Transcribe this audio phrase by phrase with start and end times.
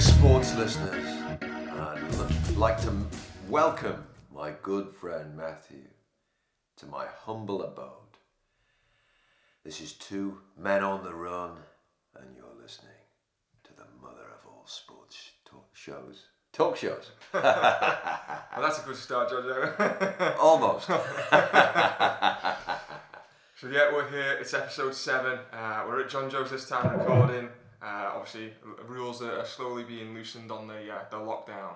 [0.00, 1.04] sports listeners.
[1.42, 2.92] I'd like to
[3.50, 5.84] welcome my good friend Matthew
[6.78, 8.16] to my humble abode.
[9.62, 11.58] This is two men on the run,
[12.16, 12.94] and you're listening
[13.64, 16.28] to the mother of all sports talk shows.
[16.52, 17.10] Talk shows.
[17.34, 20.36] Well, that's a good start, Jojo.
[20.40, 20.86] Almost.
[20.88, 20.96] so
[23.68, 24.38] yeah, we're here.
[24.40, 25.38] It's episode seven.
[25.52, 27.48] Uh, we're at John Joe's this time recording.
[27.82, 28.52] Uh, obviously,
[28.86, 31.72] rules are, slowly being loosened on the uh, the lockdown.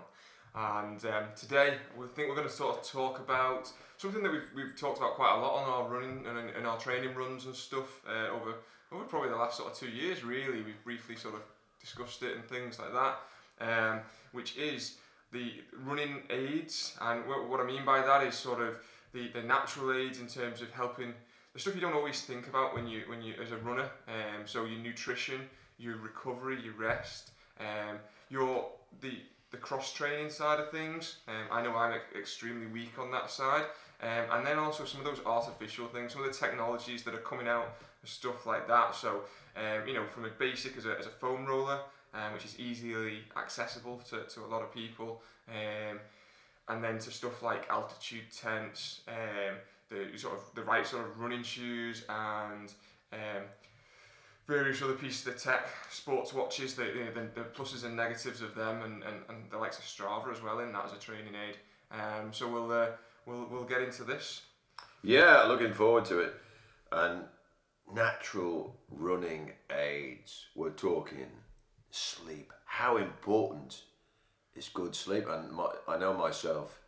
[0.55, 4.49] And um, today, we think we're going to sort of talk about something that we've,
[4.55, 7.55] we've talked about quite a lot on our running and in our training runs and
[7.55, 8.55] stuff uh, over
[8.93, 10.23] over probably the last sort of two years.
[10.23, 11.41] Really, we've briefly sort of
[11.81, 13.19] discussed it and things like that.
[13.61, 14.01] Um,
[14.33, 14.97] which is
[15.33, 15.53] the
[15.85, 18.77] running aids, and wh- what I mean by that is sort of
[19.13, 21.15] the, the natural aids in terms of helping
[21.53, 23.89] the stuff you don't always think about when you when you as a runner.
[24.09, 25.41] Um, so your nutrition,
[25.79, 27.31] your recovery, your rest,
[27.61, 27.99] um,
[28.31, 28.69] your
[29.01, 29.19] the
[29.51, 31.19] the cross training side of things.
[31.29, 33.65] Um, I know I'm extremely weak on that side,
[34.03, 37.19] um, and then also some of those artificial things, some of the technologies that are
[37.19, 37.69] coming out,
[38.05, 38.95] stuff like that.
[38.95, 39.23] So
[39.57, 41.79] um, you know, from a basic as a, as a foam roller,
[42.13, 46.01] um, which is easily accessible to, to a lot of people, um,
[46.69, 49.57] and then to stuff like altitude tents, um,
[49.91, 52.73] the sort of the right sort of running shoes, and
[53.13, 53.45] um,
[54.47, 58.83] various other pieces of tech, sports watches, the, the, the pluses and negatives of them,
[58.83, 61.57] and, and, and the likes of Strava as well in that as a training aid.
[61.91, 62.89] Um, so we'll uh,
[63.27, 64.43] we'll we'll get into this.
[65.03, 66.35] Yeah, looking forward to it.
[66.91, 67.25] And
[67.93, 70.47] natural running aids.
[70.55, 71.27] We're talking
[71.91, 72.53] sleep.
[72.65, 73.83] How important
[74.55, 75.27] is good sleep?
[75.29, 76.81] And my, I know myself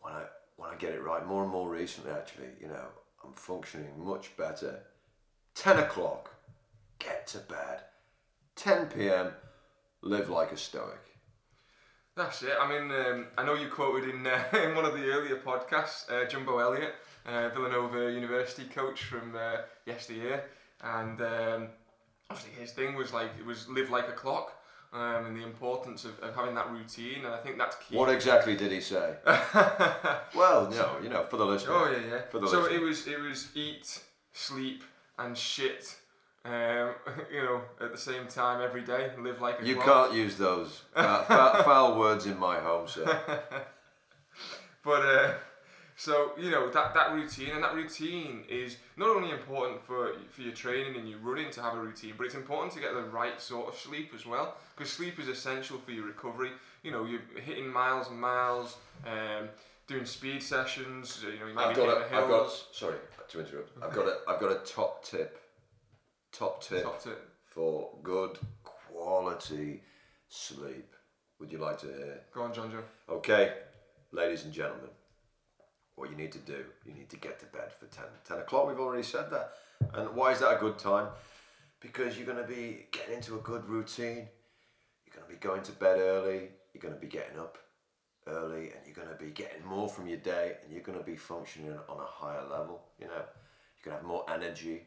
[0.00, 0.24] when I
[0.56, 2.86] when I get it right, more and more recently, actually, you know,
[3.24, 4.80] I'm functioning much better.
[5.54, 6.34] Ten o'clock,
[6.98, 7.82] get to bed.
[8.56, 9.32] Ten p.m.,
[10.02, 11.08] live like a stoic.
[12.16, 12.54] That's it.
[12.60, 16.10] I mean, um, I know you quoted in uh, in one of the earlier podcasts,
[16.10, 16.94] uh, Jumbo Elliott,
[17.24, 20.44] uh, Villanova University coach from uh, yesteryear,
[20.82, 21.68] and um,
[22.28, 24.54] obviously his thing was like it was live like a clock.
[24.90, 27.94] Um, and the importance of, of having that routine, and I think that's key.
[27.94, 29.16] What exactly did he say?
[30.34, 31.74] well, no, you know, for the listener.
[31.74, 32.22] Oh yeah, yeah.
[32.30, 32.76] For the so listener.
[32.78, 34.00] it was it was eat,
[34.32, 34.82] sleep,
[35.18, 35.94] and shit.
[36.48, 36.94] Um,
[37.32, 39.86] you know, at the same time every day, live like a You clock.
[40.08, 43.06] can't use those foul, foul, foul words in my home, sir.
[44.84, 45.32] But uh,
[45.96, 50.42] so you know that that routine and that routine is not only important for for
[50.42, 53.02] your training and your running to have a routine, but it's important to get the
[53.02, 56.52] right sort of sleep as well because sleep is essential for your recovery.
[56.84, 59.48] You know, you're hitting miles and miles, um,
[59.88, 61.22] doing speed sessions.
[61.22, 62.96] You know, you might I've be got hitting a, the I've got, sorry
[63.28, 63.70] to interrupt.
[63.82, 65.38] I've got a, I've got a top tip,
[66.32, 67.30] top tip Top tip.
[67.46, 69.82] for good quality
[70.28, 70.94] sleep.
[71.40, 72.20] Would you like to hear?
[72.32, 72.82] Go on, John Joe.
[73.08, 73.54] Okay,
[74.12, 74.90] ladies and gentlemen,
[75.94, 78.68] what you need to do, you need to get to bed for 10, 10 o'clock.
[78.68, 79.52] We've already said that.
[79.94, 81.08] And why is that a good time?
[81.80, 84.28] Because you're going to be getting into a good routine.
[85.06, 86.48] You're going to be going to bed early.
[86.74, 87.58] You're going to be getting up
[88.26, 91.04] early, and you're going to be getting more from your day, and you're going to
[91.04, 92.82] be functioning on a higher level.
[92.98, 94.82] You know, you're going to have more energy,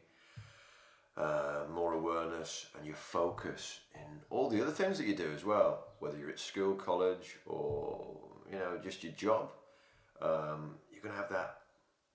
[1.16, 5.44] uh, more awareness, and your focus in all the other things that you do as
[5.44, 5.84] well.
[6.00, 8.04] Whether you're at school, college, or
[8.50, 9.50] you know just your job,
[10.20, 11.58] um, you're going to have that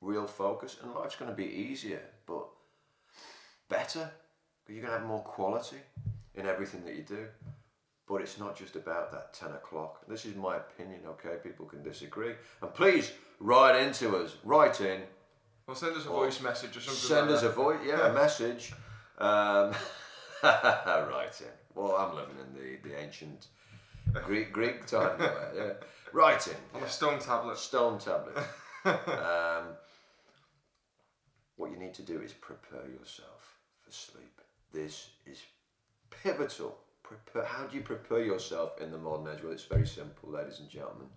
[0.01, 2.47] real focus, and life's going to be easier, but
[3.69, 4.11] better.
[4.67, 5.77] You're going to have more quality
[6.35, 7.27] in everything that you do.
[8.07, 10.01] But it's not just about that 10 o'clock.
[10.07, 11.35] This is my opinion, okay?
[11.43, 12.33] People can disagree.
[12.61, 15.01] And please write into us, write in,
[15.67, 17.01] Well, send us a voice message or something.
[17.01, 18.73] send like us a voice, yeah, a message.
[19.17, 19.73] Um,
[20.43, 21.47] write in.
[21.75, 23.47] Well, I'm living in the, the ancient
[24.13, 25.33] Greek Greek time, yeah.
[25.55, 25.63] yeah.
[26.13, 26.55] In.
[26.75, 27.57] on a stone tablet.
[27.57, 28.37] Stone tablet.
[28.85, 29.75] um,
[31.55, 34.41] what you need to do is prepare yourself for sleep.
[34.71, 35.41] This is
[36.09, 36.77] pivotal.
[37.03, 39.43] Prepare, how do you prepare yourself in the modern age?
[39.43, 41.07] Well, it's very simple, ladies and gentlemen.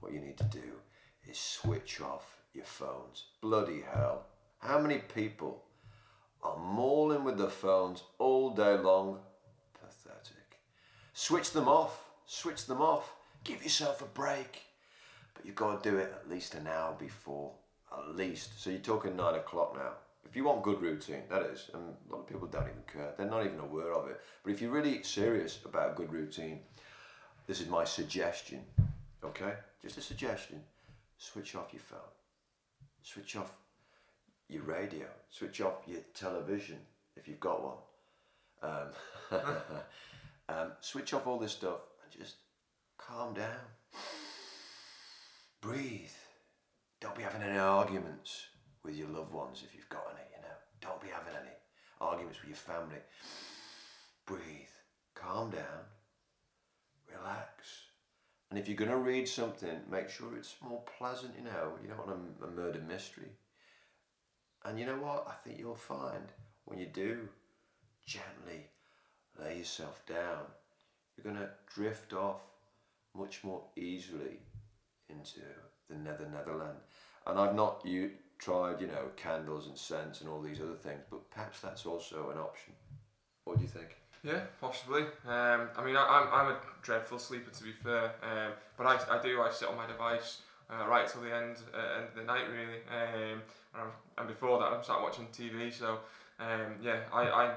[0.00, 0.72] What you need to do
[1.28, 3.24] is switch off your phones.
[3.40, 4.26] Bloody hell.
[4.58, 5.64] How many people
[6.42, 9.18] are mauling with their phones all day long?
[9.74, 10.58] Pathetic.
[11.12, 12.10] Switch them off.
[12.26, 13.14] Switch them off.
[13.44, 14.62] Give yourself a break.
[15.34, 17.52] But you've got to do it at least an hour before.
[17.92, 18.62] At least.
[18.62, 19.92] So you're talking nine o'clock now.
[20.24, 23.14] If you want good routine, that is, and a lot of people don't even care.
[23.16, 24.20] They're not even aware of it.
[24.44, 26.60] But if you're really serious about a good routine,
[27.46, 28.60] this is my suggestion.
[29.24, 29.54] Okay?
[29.82, 30.62] Just a suggestion.
[31.18, 31.98] Switch off your phone.
[33.02, 33.59] Switch off
[34.50, 35.06] your radio.
[35.30, 36.78] Switch off your television
[37.16, 37.78] if you've got one.
[38.62, 38.88] Um,
[40.50, 42.36] Um, switch off all this stuff and just
[42.98, 43.68] calm down.
[45.60, 46.10] Breathe.
[47.00, 48.46] Don't be having any arguments
[48.84, 50.56] with your loved ones if you've got any, you know.
[50.80, 51.54] Don't be having any
[52.00, 53.00] arguments with your family.
[54.26, 54.74] Breathe.
[55.14, 55.86] Calm down.
[57.16, 57.82] Relax.
[58.50, 61.74] And if you're going to read something, make sure it's more pleasant, you know.
[61.80, 63.28] You don't want a, a murder mystery.
[64.64, 65.26] And you know what?
[65.28, 66.32] I think you'll find
[66.64, 67.28] when you do
[68.06, 68.66] gently
[69.42, 70.44] lay yourself down,
[71.16, 72.40] you're going to drift off
[73.16, 74.38] much more easily
[75.08, 75.40] into
[75.88, 76.78] the nether Netherland.
[77.26, 81.02] And I've not you tried, you know, candles and scents and all these other things,
[81.10, 82.72] but perhaps that's also an option.
[83.44, 83.96] What do you think?
[84.22, 85.02] Yeah, possibly.
[85.26, 89.18] Um, I mean, I, I'm, I'm a dreadful sleeper to be fair, um, but I,
[89.18, 92.14] I do I sit on my device uh, right till the end uh, end of
[92.14, 93.42] the night really, um,
[93.74, 95.70] and, and before that I'm sat watching TV.
[95.72, 95.98] So
[96.38, 97.54] um, yeah, I, I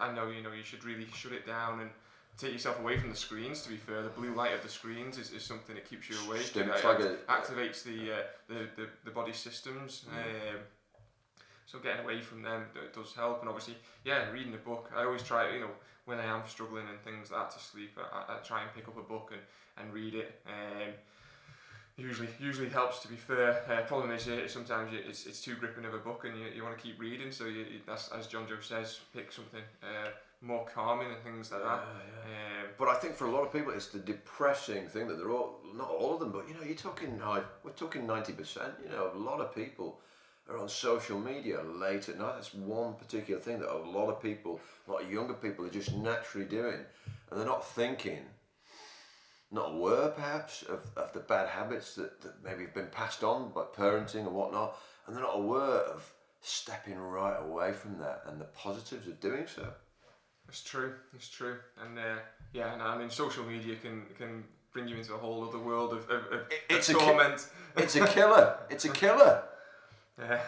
[0.00, 1.90] I know you know you should really shut it down and
[2.36, 3.62] take yourself away from the screens.
[3.62, 6.16] To be fair, the blue light of the screens is, is something that keeps you
[6.26, 6.40] awake.
[6.66, 8.16] It, uh, like a- activates the, uh,
[8.48, 10.04] the the the body systems.
[10.12, 10.60] Um,
[11.66, 13.74] so getting away from them d- does help, and obviously,
[14.04, 14.90] yeah, reading a book.
[14.94, 15.70] I always try, you know,
[16.04, 18.86] when I am struggling and things like that to sleep, I, I try and pick
[18.86, 19.40] up a book and,
[19.78, 20.40] and read it.
[20.46, 20.92] Um,
[21.96, 23.00] usually, usually helps.
[23.00, 25.98] To be fair, uh, problem is uh, sometimes you, it's, it's too gripping of a
[25.98, 27.32] book, and you, you want to keep reading.
[27.32, 30.10] So you, you, that's as John Joe says, pick something uh,
[30.42, 31.72] more calming and things like that.
[31.72, 35.30] Um, But I think for a lot of people, it's the depressing thing that they're
[35.30, 38.72] all, not all of them, but you know, you're talking, high- we're talking 90%.
[38.84, 39.98] You know, a lot of people
[40.48, 42.34] are on social media late at night.
[42.36, 45.70] That's one particular thing that a lot of people, a lot of younger people are
[45.70, 46.80] just naturally doing.
[47.30, 48.20] And they're not thinking,
[49.50, 53.50] not aware perhaps of, of the bad habits that, that maybe have been passed on
[53.54, 54.76] by parenting and whatnot.
[55.06, 59.46] And they're not aware of stepping right away from that and the positives of doing
[59.46, 59.68] so.
[60.48, 60.94] It's true.
[61.14, 61.56] It's true.
[61.82, 62.16] And uh,
[62.52, 65.92] yeah, and I mean, social media can can bring you into a whole other world
[65.92, 67.48] of, of, of It's a of ki- torment.
[67.76, 68.58] It's a killer.
[68.70, 69.42] It's a killer.
[70.18, 70.40] Yeah.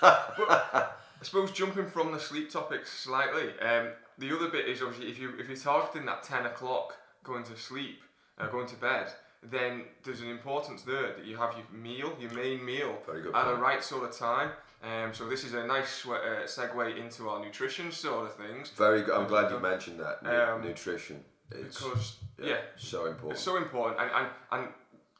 [0.00, 0.88] but I
[1.22, 3.88] suppose jumping from the sleep topic slightly, um,
[4.18, 7.56] the other bit is obviously if you if you're targeting that ten o'clock going to
[7.56, 8.00] sleep,
[8.38, 9.08] uh, going to bed,
[9.42, 12.98] then there's an importance there that you have your meal, your main meal,
[13.34, 14.50] at the right sort of time.
[14.82, 19.02] Um, so this is a nice uh, segue into our nutrition sort of things Very
[19.02, 19.14] good.
[19.14, 20.22] I'm glad you mentioned that.
[20.22, 21.22] Nu- Um, nutrition.
[21.50, 23.32] It's because yeah, so important.
[23.32, 24.68] it's so important and, and and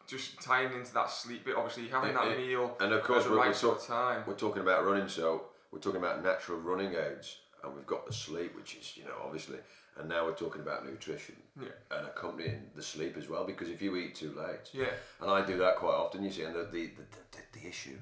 [0.06, 1.56] just tying into that sleep bit.
[1.56, 4.23] Obviously, having that It- meal and of course at the we're- right sort of time.
[4.26, 8.12] We're talking about running, so we're talking about natural running aids, and we've got the
[8.14, 9.58] sleep, which is you know obviously,
[9.98, 11.69] and now we're talking about nutrition Yeah.
[11.90, 13.44] and accompanying the sleep as well.
[13.44, 14.92] Because if you eat too late, Yeah.
[15.20, 17.02] and I do that quite often, you see, and the the, the,
[17.32, 17.98] the, the issue,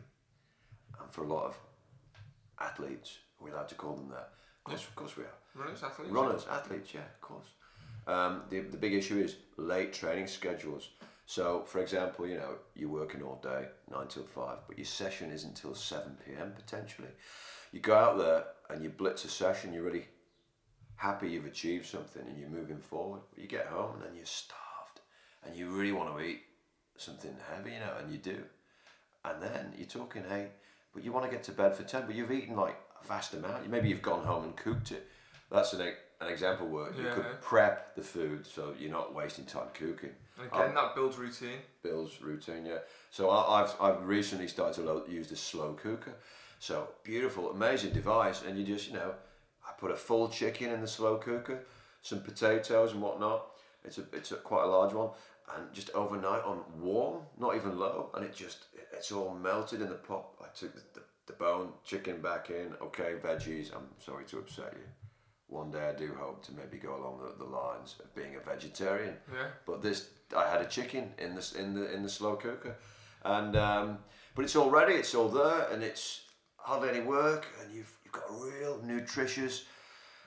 [1.01, 1.59] and for a lot of
[2.61, 4.33] athletes, are we allowed to call them that?
[4.59, 5.35] Of course, of course we are.
[5.55, 6.13] Runners, athletes.
[6.13, 7.47] Runners, athletes, yeah, of course.
[8.07, 10.91] Um, the, the big issue is late training schedules.
[11.27, 15.31] So, for example, you know, you're working all day, 9 till 5, but your session
[15.31, 17.09] isn't till 7 pm potentially.
[17.71, 20.07] You go out there and you blitz a session, you're really
[20.99, 23.21] happy you've achieved something and you're moving forward.
[23.31, 25.01] But you get home and then you're starved
[25.45, 26.43] and you really want to eat
[26.97, 28.43] something heavy, you know, and you do.
[29.25, 30.49] And then you're talking, hey,
[30.93, 33.33] but you want to get to bed for 10, but you've eaten like a vast
[33.33, 33.69] amount.
[33.71, 35.07] Maybe you've gone home and cooked it.
[35.51, 35.81] That's an,
[36.21, 40.11] an example where you could prep the food so you're not wasting time cooking.
[40.37, 41.59] And again, um, that builds routine.
[41.83, 42.79] Builds routine, yeah.
[43.11, 46.15] So I, I've I've recently started to use the slow cooker.
[46.61, 49.15] So beautiful, amazing device, and you just you know,
[49.79, 51.65] put a full chicken in the slow cooker,
[52.03, 53.47] some potatoes and whatnot.
[53.85, 55.11] It's a it's a quite a large one,
[55.57, 59.89] and just overnight on warm, not even low, and it just it's all melted in
[59.89, 60.27] the pot.
[60.41, 62.75] I took the, the, the bone chicken back in.
[62.83, 63.75] Okay, veggies.
[63.75, 64.85] I'm sorry to upset you.
[65.47, 68.41] One day I do hope to maybe go along the, the lines of being a
[68.41, 69.15] vegetarian.
[69.33, 69.49] Yeah.
[69.67, 72.77] But this, I had a chicken in the in the in the slow cooker,
[73.25, 73.99] and um,
[74.35, 74.95] but it's all ready.
[74.95, 76.23] It's all there, and it's
[76.57, 79.65] hardly any work, and you've you've got a real nutritious,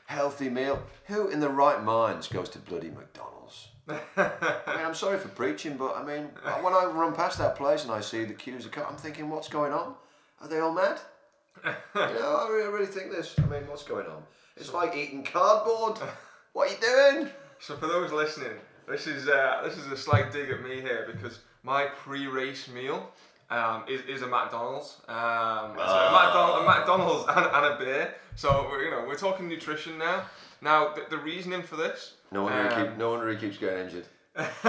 [0.06, 0.82] healthy meal.
[1.06, 3.70] Who in the right minds goes to bloody McDonald's?
[3.88, 6.30] I mean, I'm sorry for preaching, but I mean,
[6.62, 9.74] when I run past that place and I see the queues I'm thinking, what's going
[9.74, 9.96] on?
[10.40, 11.00] Are they all mad?
[11.66, 13.36] you know, I really, think this.
[13.38, 14.24] I mean, what's going on?
[14.56, 16.00] It's like eating cardboard.
[16.54, 17.30] What are you doing?
[17.62, 21.08] So for those listening, this is uh, this is a slight dig at me here
[21.10, 23.10] because my pre-race meal
[23.52, 24.98] um, is, is a McDonald's.
[25.08, 28.16] Um, so a, McDonald's, a McDonald's and, and a beer.
[28.36, 30.24] So we're, you know we're talking nutrition now.
[30.62, 32.16] Now the, the reasoning for this.
[32.32, 34.06] No wonder, he um, keep, no wonder he keeps getting injured.
[34.36, 34.62] it's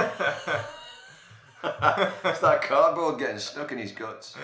[2.41, 4.37] that cardboard getting stuck in his guts.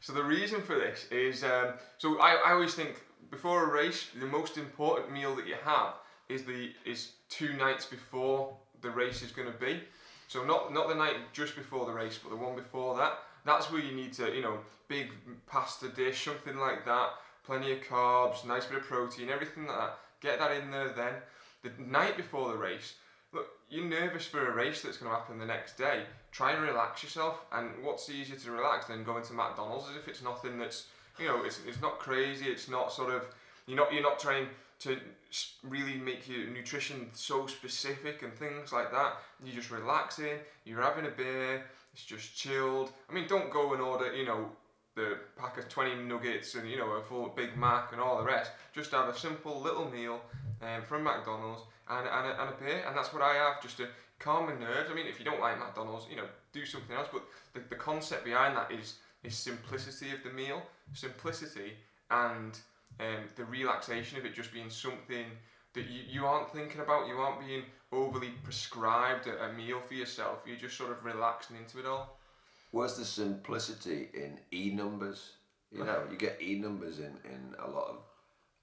[0.00, 4.08] So the reason for this is, um, so I, I always think before a race,
[4.18, 5.94] the most important meal that you have
[6.28, 9.80] is the is two nights before the race is going to be.
[10.28, 13.18] So not not the night just before the race, but the one before that.
[13.44, 15.10] That's where you need to, you know, big
[15.46, 17.10] pasta dish, something like that.
[17.44, 19.98] Plenty of carbs, nice bit of protein, everything like that.
[20.20, 21.14] Get that in there then.
[21.62, 22.94] The night before the race,
[23.32, 26.02] look, you're nervous for a race that's going to happen the next day.
[26.32, 27.44] Try and relax yourself.
[27.52, 30.86] And what's easier to relax than going to McDonald's as if it's nothing that's,
[31.18, 32.46] you know, it's, it's not crazy.
[32.46, 33.24] It's not sort of,
[33.66, 34.46] you're not you're not trying
[34.80, 34.98] to
[35.62, 39.18] really make your nutrition so specific and things like that.
[39.44, 40.38] You're just relaxing.
[40.64, 41.64] You're having a beer.
[41.92, 42.92] It's just chilled.
[43.08, 44.50] I mean, don't go and order, you know,
[44.94, 48.24] the pack of 20 nuggets and you know a full Big Mac and all the
[48.24, 48.50] rest.
[48.72, 50.20] Just have a simple little meal
[50.62, 53.76] um, from McDonald's and, and, a, and a beer, and that's what I have just
[53.78, 54.90] to calm my nerves.
[54.90, 57.08] I mean, if you don't like McDonald's, you know, do something else.
[57.12, 57.22] But
[57.54, 60.62] the, the concept behind that is is simplicity of the meal,
[60.94, 61.74] simplicity,
[62.10, 62.58] and
[63.00, 65.26] um, the relaxation of it just being something
[65.74, 67.06] that you, you aren't thinking about.
[67.06, 70.40] You aren't being overly prescribed a, a meal for yourself.
[70.46, 72.18] You're just sort of relaxing into it all.
[72.70, 75.32] Where's the simplicity in E numbers?
[75.72, 77.96] You know, you get E numbers in, in a lot of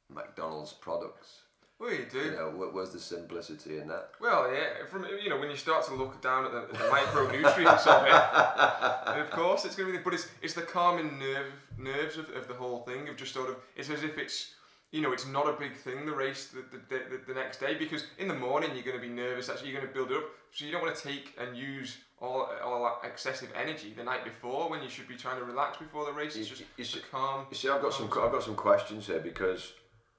[0.10, 1.42] McDonald's products.
[1.80, 2.20] Well, you do.
[2.20, 4.10] You know, where, where's the simplicity in that?
[4.20, 6.78] Well, yeah, from you know when you start to look down at the, at the
[6.78, 10.04] micronutrients of it, of course it's going to be.
[10.04, 13.50] But it's it's the calming nerve nerves of, of the whole thing of just sort
[13.50, 14.54] of it's as if it's
[14.92, 16.80] you know it's not a big thing the race the, the,
[17.10, 19.50] the, the next day because in the morning you're going to be nervous.
[19.50, 21.98] Actually, you're going to build it up, so you don't want to take and use
[22.20, 25.78] all all that excessive energy the night before when you should be trying to relax
[25.78, 26.36] before the race.
[26.36, 27.48] It's You- just you see- calm.
[27.50, 29.74] You see, I've got some I've got some questions here because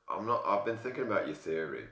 [0.09, 0.43] I'm not.
[0.47, 1.85] I've been thinking about your theory.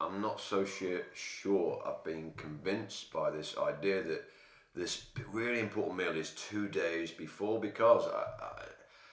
[0.00, 1.00] I'm not so sure.
[1.14, 4.24] Sure, I've been convinced by this idea that
[4.74, 8.64] this really important meal is two days before because I, I,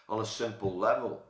[0.10, 1.22] on a simple level,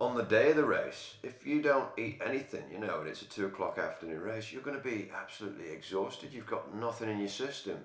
[0.00, 3.22] on the day of the race, if you don't eat anything, you know, and it's
[3.22, 6.32] a two o'clock afternoon race, you're going to be absolutely exhausted.
[6.32, 7.78] You've got nothing in your system.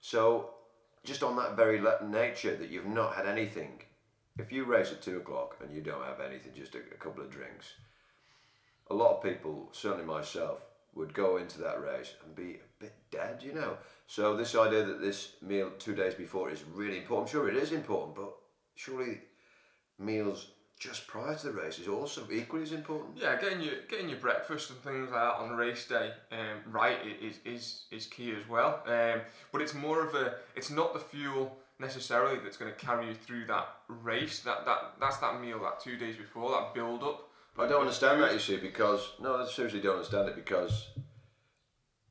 [0.00, 0.50] So,
[1.04, 3.80] just on that very nature that you've not had anything,
[4.38, 7.22] if you race at two o'clock and you don't have anything, just a, a couple
[7.22, 7.74] of drinks,
[8.90, 12.94] a lot of people, certainly myself, would go into that race and be a bit
[13.10, 13.76] dead, you know.
[14.06, 17.56] So this idea that this meal two days before is really important, I'm sure it
[17.56, 18.34] is important, but
[18.74, 19.20] surely
[19.98, 20.48] meals
[20.78, 23.16] just prior to the race is also equally as important.
[23.16, 26.98] Yeah, getting your getting your breakfast and things like that on race day um, right
[27.22, 28.82] is, is is key as well.
[28.86, 33.08] Um, but it's more of a it's not the fuel necessarily that's going to carry
[33.08, 34.40] you through that race.
[34.40, 37.28] That that that's that meal that two days before that build up.
[37.58, 40.88] I don't understand that, you see, because no, I seriously don't understand it because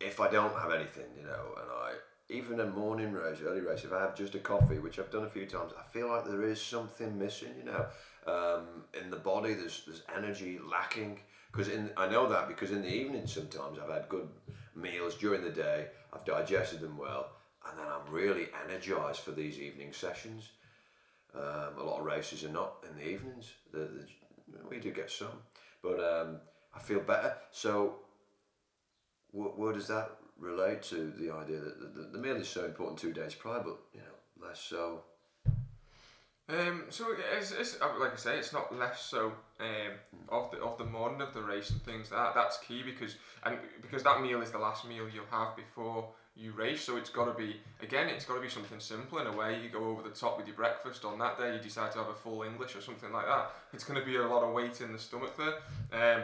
[0.01, 1.93] if I don't have anything, you know, and I
[2.29, 5.25] even a morning race, early race, if I have just a coffee, which I've done
[5.25, 7.85] a few times, I feel like there is something missing, you know,
[8.27, 9.53] um, in the body.
[9.53, 11.19] There's there's energy lacking
[11.51, 14.29] because in I know that because in the evening sometimes I've had good
[14.75, 17.29] meals during the day, I've digested them well,
[17.69, 20.49] and then I'm really energized for these evening sessions.
[21.33, 23.51] Um, a lot of races are not in the evenings.
[23.73, 24.05] The, the,
[24.69, 25.43] we do get some,
[25.83, 26.37] but um,
[26.73, 27.35] I feel better.
[27.51, 27.95] So,
[29.31, 32.65] wh- where does that relate to the idea that the, the, the meal is so
[32.65, 35.01] important two days prior, but you know less so?
[36.47, 39.93] Um, so it's, it's uh, like I say, it's not less so um,
[40.29, 42.35] of the of the morning of the race and things that.
[42.35, 46.51] That's key because and because that meal is the last meal you'll have before you
[46.51, 46.83] race.
[46.83, 49.59] So it's got to be again, it's got to be something simple in a way.
[49.59, 51.55] You go over the top with your breakfast on that day.
[51.55, 53.51] You decide to have a full English or something like that.
[53.73, 56.17] It's going to be a lot of weight in the stomach there.
[56.17, 56.23] Um,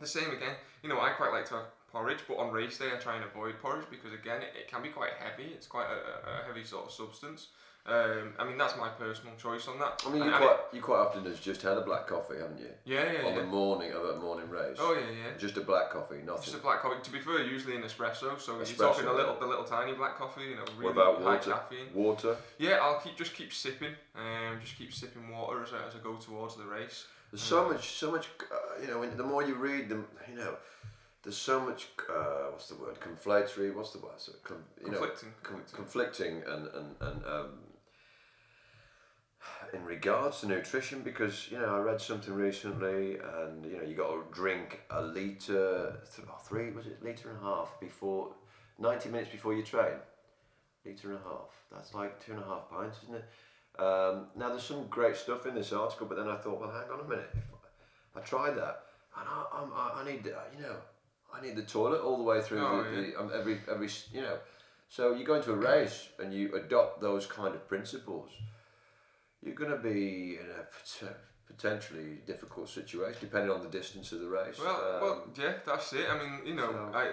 [0.00, 0.54] the same again.
[0.82, 3.24] You know, I quite like to have porridge, but on race day I try and
[3.26, 5.50] avoid porridge because again, it, it can be quite heavy.
[5.52, 7.48] It's quite a, a heavy sort of substance.
[7.84, 10.00] Um, I mean, that's my personal choice on that.
[10.06, 12.60] I mean, you and quite you quite often has just had a black coffee, haven't
[12.60, 12.68] you?
[12.84, 13.40] yeah, yeah, On yeah.
[13.40, 14.76] the morning of a morning race.
[14.78, 15.36] Oh yeah, yeah.
[15.36, 16.44] Just a black coffee, nothing.
[16.44, 17.02] Just a black coffee.
[17.02, 18.40] To be fair, usually an espresso.
[18.40, 20.42] So Espresso, you're talking a little, the little tiny black coffee.
[20.42, 21.50] You know, really what about high water?
[21.50, 21.92] caffeine.
[21.92, 22.36] Water.
[22.58, 23.94] Yeah, I'll keep just keep sipping.
[24.14, 27.06] Um, just keep sipping water as I, as I go towards the race.
[27.32, 28.28] There's so much, so much.
[28.42, 29.96] Uh, you know, when, the more you read, the
[30.30, 30.54] you know,
[31.24, 31.88] there's so much.
[32.08, 33.00] Uh, what's the word?
[33.00, 33.74] Conflatory.
[33.74, 34.18] What's the word?
[34.18, 35.28] So, com, you know, Conflicting.
[35.42, 36.42] com- conflicting.
[36.42, 37.48] conflicting and and and um,
[39.72, 43.94] in regards to nutrition because you know I read something recently and you know you
[43.94, 48.32] got to drink a liter th- oh, three was it liter and a half before
[48.78, 49.94] ninety minutes before you train?
[50.84, 51.50] Liter and a half.
[51.70, 53.24] That's like two and a half pints isn't it?
[53.78, 56.90] Um, now there's some great stuff in this article but then I thought well hang
[56.90, 57.30] on a minute.
[57.34, 58.82] If I, tried that
[59.18, 60.76] and I, I'm, I, need uh, you know
[61.32, 64.20] I need the toilet all the way through Oh, the, the, um, every every you
[64.20, 64.38] know.
[64.88, 68.32] So you go into a race and you adopt those kind of principles,
[69.42, 71.12] you're going to be in a
[71.46, 74.58] potentially difficult situation depending on the distance of the race.
[74.58, 76.06] Well, Um, well, yeah, that's it.
[76.10, 77.12] I mean, you know, so- I,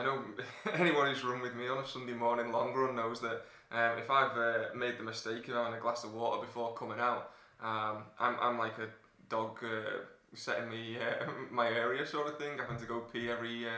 [0.00, 0.20] I know
[0.74, 4.10] anyone who's run with me on a Sunday morning long run knows that um, if
[4.10, 7.32] I've uh, made the mistake of having a glass of water before coming out,
[7.62, 8.88] um, I'm, I'm like a
[9.28, 9.90] dog uh,
[10.34, 13.70] setting me uh, my area sort of thing, having to go pee every uh,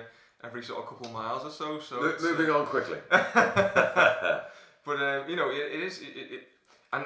[0.44, 1.80] every sort of couple of miles or so.
[1.80, 2.98] So mo- it's, uh, moving on quickly.
[3.10, 4.46] but
[4.86, 6.48] um, you know, it, it is, it, it,
[6.92, 7.04] and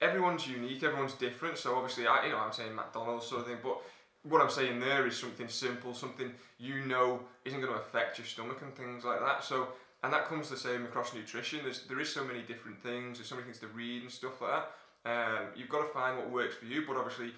[0.00, 1.58] everyone's unique, everyone's different.
[1.58, 3.78] So obviously, I, you know, I'm saying McDonald's sort of thing, but
[4.24, 8.26] what I'm saying there is something simple, something you know isn't going to affect your
[8.26, 9.44] stomach and things like that.
[9.44, 9.68] So,
[10.02, 11.60] and that comes the same across nutrition.
[11.62, 13.18] There's there is so many different things.
[13.18, 14.70] There's so many things to read and stuff like that.
[15.04, 17.32] Um, you've got to find what works for you, but obviously,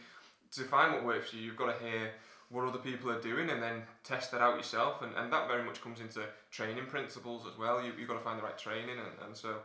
[0.52, 2.10] to find what works for you, you've got to hear
[2.50, 5.02] what other people are doing and then test that out yourself.
[5.02, 7.82] And, and that very much comes into training principles as well.
[7.82, 9.56] You, you've got to find the right training, and, and so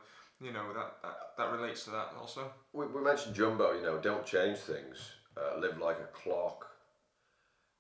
[0.42, 2.52] you know that, that that relates to that also.
[2.74, 6.68] we, we mentioned Jumbo, you know, don't change things, uh, live like a clock.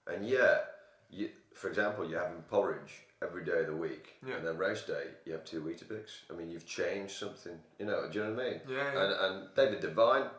[0.07, 0.67] And yet,
[1.09, 2.93] you, for example, you're having porridge
[3.23, 4.35] every day of the week, Yeah.
[4.35, 6.09] and then race day, you have two Weetabix.
[6.29, 8.61] I mean, you've changed something, you know, do you know what I mean?
[8.69, 9.03] Yeah, yeah.
[9.03, 10.29] And, and David Devine,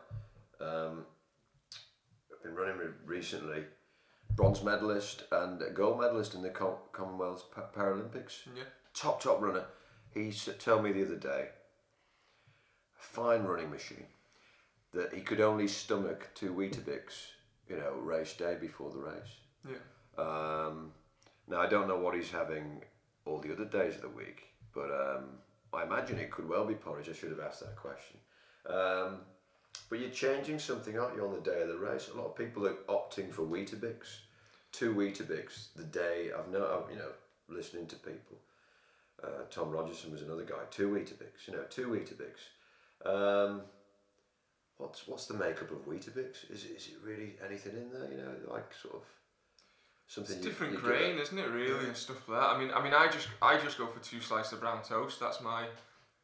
[0.61, 1.05] um,
[2.31, 3.63] I've been running re- recently,
[4.35, 8.45] bronze medalist and a gold medalist in the Com- Commonwealth Pa- Paralympics.
[8.55, 8.63] Yeah.
[8.93, 9.65] Top, top runner.
[10.13, 11.49] He told me the other day,
[12.97, 14.05] fine running machine,
[14.93, 17.27] that he could only stomach two Weetabix,
[17.69, 19.35] you know, race day before the race.
[19.67, 20.23] Yeah.
[20.23, 20.91] Um,
[21.47, 22.81] now I don't know what he's having
[23.25, 25.25] all the other days of the week, but um,
[25.73, 27.09] I imagine it could well be porridge.
[27.09, 28.17] I should have asked that question.
[28.67, 29.19] Um,
[29.89, 32.09] but you're changing something, aren't you, on the day of the race?
[32.13, 34.19] A lot of people are opting for Weetabix,
[34.71, 36.31] two Weetabix the day.
[36.37, 37.11] I've no, you know,
[37.47, 38.37] listening to people.
[39.23, 40.63] Uh, Tom Rogerson was another guy.
[40.69, 42.35] Two Weetabix, you know, two Weetabix.
[43.05, 43.61] Um,
[44.77, 46.49] what's what's the makeup of Weetabix?
[46.51, 48.09] Is it, is it really anything in there?
[48.11, 49.03] You know, like sort of
[50.07, 50.35] something.
[50.37, 51.49] It's you- different you grain, isn't it?
[51.49, 52.49] Really, and stuff like that.
[52.49, 55.19] I mean, I mean, I just I just go for two slices of brown toast.
[55.19, 55.67] That's my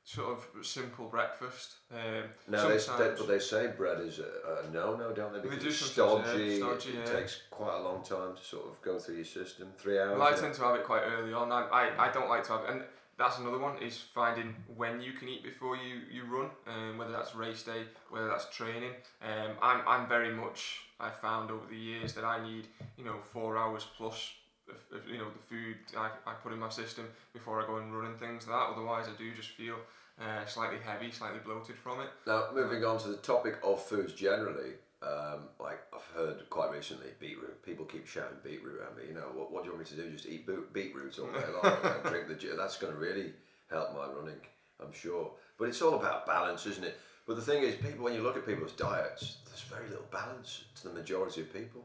[0.06, 1.76] sort of simple breakfast.
[1.90, 5.40] Um, No, they, they, but they say bread is a, a no-no, don't they?
[5.40, 6.58] They Because do it's sometimes, yeah, stodgy.
[6.60, 7.20] stodgy, it, yeah.
[7.20, 9.70] takes quite a long time to sort of go through your system.
[9.78, 10.20] Three hours.
[10.20, 11.54] Well, I tend to have it quite early on.
[11.54, 12.84] I, I, I don't like to have it, and
[13.18, 17.12] that's another one is finding when you can eat before you, you run, um, whether
[17.12, 18.92] that's race day, whether that's training.
[19.22, 23.16] Um, I'm, I'm very much I've found over the years that I need you know
[23.32, 24.32] four hours plus.
[24.70, 27.78] Of, of, you know the food I, I put in my system before I go
[27.78, 28.74] and run and things like that.
[28.74, 29.76] Otherwise, I do just feel
[30.22, 32.08] uh, slightly heavy, slightly bloated from it.
[32.26, 34.72] Now, moving on to the topic of foods generally,
[35.04, 37.64] um, like I've heard quite recently, beetroot.
[37.64, 39.10] People keep shouting beetroot at me.
[39.10, 40.12] You know, what, what do you want me to do?
[40.12, 42.56] Just eat boot, beetroot all day long and drink the juice.
[42.58, 43.34] That's going to really
[43.70, 44.40] help my running,
[44.82, 45.32] I'm sure.
[45.58, 46.98] But it's all about balance, isn't it?
[47.28, 50.64] But the thing is, people, when you look at people's diets, there's very little balance
[50.78, 51.84] to the majority of people,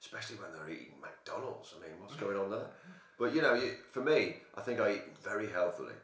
[0.00, 1.74] especially when they're eating McDonald's.
[1.76, 2.70] I mean, what's going on there?
[3.18, 5.94] But you know, you, for me, I think I eat very healthily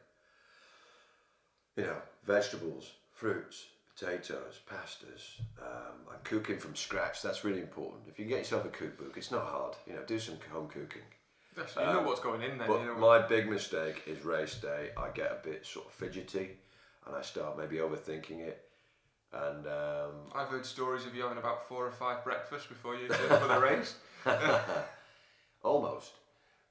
[1.76, 3.66] you know, vegetables, fruits,
[4.02, 5.40] potatoes, pastas.
[5.60, 7.22] Um, I'm cooking from scratch.
[7.22, 8.02] That's really important.
[8.08, 9.74] If you get yourself a cookbook, it's not hard.
[9.86, 11.02] You know, do some home cooking.
[11.56, 12.66] Yes, you know what's going in there.
[12.66, 14.90] But you know, my big mistake is race day.
[14.96, 16.50] I get a bit sort of fidgety,
[17.06, 18.64] and I start maybe overthinking it.
[19.32, 23.08] And um, I've heard stories of you having about four or five breakfasts before you
[23.08, 23.96] go for the race.
[25.62, 26.12] Almost.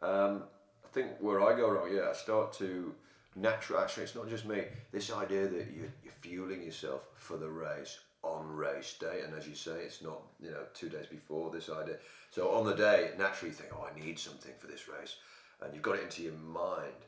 [0.01, 0.43] Um,
[0.83, 2.93] I think where I go wrong, yeah, I start to
[3.35, 3.79] natural.
[3.79, 4.63] Actually, it's not just me.
[4.91, 9.47] This idea that you, you're fueling yourself for the race on race day, and as
[9.47, 11.97] you say, it's not you know two days before this idea.
[12.29, 15.15] So on the day, naturally you think, oh, I need something for this race,
[15.61, 17.05] and you've got it into your mind,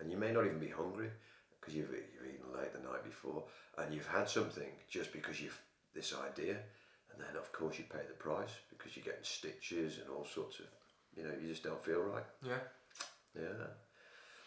[0.00, 1.10] and you may not even be hungry
[1.60, 3.44] because you've you've eaten late the night before,
[3.78, 5.60] and you've had something just because you've
[5.94, 6.56] this idea,
[7.12, 10.60] and then of course you pay the price because you're getting stitches and all sorts
[10.60, 10.66] of
[11.16, 12.24] you know you just don't feel right.
[12.46, 12.62] Yeah.
[13.36, 13.66] Yeah.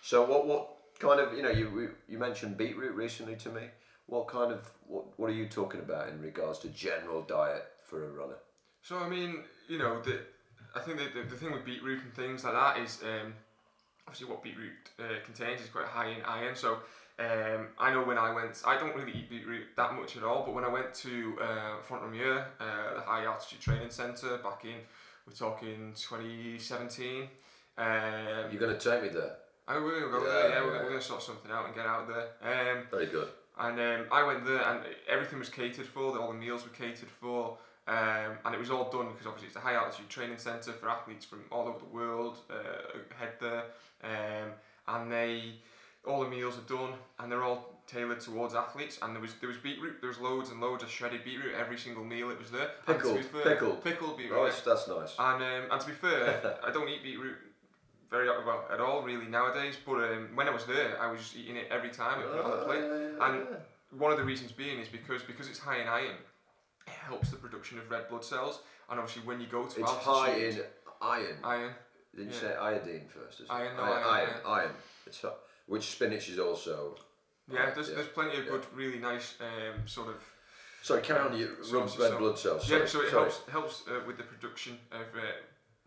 [0.02, 3.62] So what what kind of you know you you mentioned beetroot recently to me.
[4.08, 8.06] What kind of what what are you talking about in regards to general diet for
[8.06, 8.40] a runner?
[8.82, 10.20] So I mean, you know, the
[10.76, 13.34] I think the, the, the thing with beetroot and things like that is um,
[14.08, 16.56] obviously what beetroot uh, contains is quite high in iron.
[16.56, 16.80] So
[17.20, 20.44] um, I know when I went, I don't really eat beetroot that much at all.
[20.46, 24.66] But when I went to uh, Font Romeu, uh, the high altitude training centre back
[24.66, 24.80] in,
[25.28, 27.28] we're talking 2017.
[27.78, 27.88] Um,
[28.52, 29.38] You're going to take me there.
[29.68, 30.50] I will go Yeah, there.
[30.50, 30.62] Yeah, yeah.
[30.64, 32.28] we're, we're going to sort something out and get out there.
[32.42, 33.30] Um, Very good.
[33.60, 36.18] and um, I went there, and everything was catered for.
[36.20, 39.56] All the meals were catered for, um, and it was all done because obviously it's
[39.56, 42.38] a high altitude training centre for athletes from all over the world.
[42.50, 43.64] Uh, head there,
[44.04, 44.52] um,
[44.88, 45.54] and they
[46.06, 49.48] all the meals are done, and they're all tailored towards athletes, and there was there
[49.50, 50.02] was beetroot.
[50.02, 52.30] There was loads and loads of shredded beetroot every single meal.
[52.32, 52.72] It was there.
[52.88, 53.84] And to be Pickled, fair- pickled.
[53.84, 54.38] pickled beetroot.
[54.40, 55.16] Oh, that's nice.
[55.20, 57.36] And um, and to be fair, I don't eat beetroot
[58.14, 59.76] very well at all really nowadays.
[59.84, 62.46] But um, when I was there, I was just eating it every time it was
[62.46, 62.84] on the plate.
[63.26, 66.18] And one of the reasons being is because because it's high in iron,
[66.88, 68.60] it helps the production of red blood cells.
[68.90, 70.60] And obviously, when you go to it's altitude, high in
[71.02, 71.38] iron.
[71.44, 71.72] iron.
[72.16, 72.42] Didn't you yeah.
[72.42, 73.40] say iodine first?
[73.40, 73.52] Is it?
[73.52, 74.72] Iron, no, iron, iron, iron, iron.
[75.08, 76.96] It's hi- which spinach is also.
[77.52, 78.52] Yeah, there's, yeah, there's plenty of yeah.
[78.52, 80.16] good, really nice um, sort of
[80.84, 81.36] Sorry, carry on.
[81.36, 82.70] You So- rub red so- blood cells.
[82.70, 82.86] yeah.
[82.86, 83.10] So it sorry.
[83.10, 85.22] helps helps uh, with the production of uh,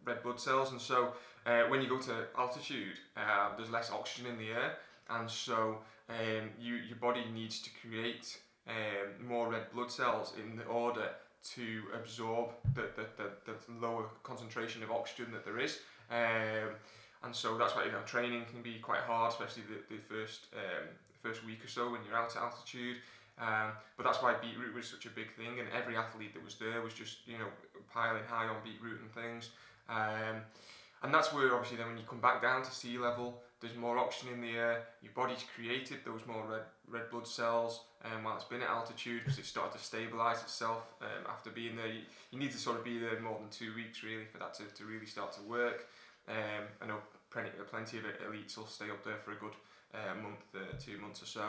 [0.04, 1.12] red blood cells, and so
[1.46, 4.76] uh, when you go to altitude, uh, there's less oxygen in the air,
[5.10, 5.78] and so
[6.10, 11.08] um, you your body needs to create um, more red blood cells in order
[11.54, 15.78] to absorb the, the, the, the lower concentration of oxygen that there is.
[16.10, 16.74] Um,
[17.22, 20.46] and so that's why you know training can be quite hard, especially the, the first
[20.54, 20.88] um,
[21.22, 22.96] first week or so when you're out at altitude.
[23.38, 26.56] Um, but that's why beetroot was such a big thing, and every athlete that was
[26.56, 27.46] there was just you know
[27.92, 29.50] piling high on beetroot and things.
[29.88, 30.42] Um,
[31.06, 33.96] and that's where obviously then when you come back down to sea level, there's more
[33.96, 34.82] oxygen in the air.
[35.00, 39.22] Your body's created those more red red blood cells, um, while it's been at altitude
[39.24, 41.86] because it's started to stabilize itself um, after being there.
[41.86, 42.00] You,
[42.32, 44.64] you need to sort of be there more than two weeks really for that to,
[44.64, 45.86] to really start to work.
[46.28, 46.98] Um, I know
[47.30, 49.54] plenty, plenty of elites will stay up there for a good
[49.94, 51.46] uh, month, uh, two months or so.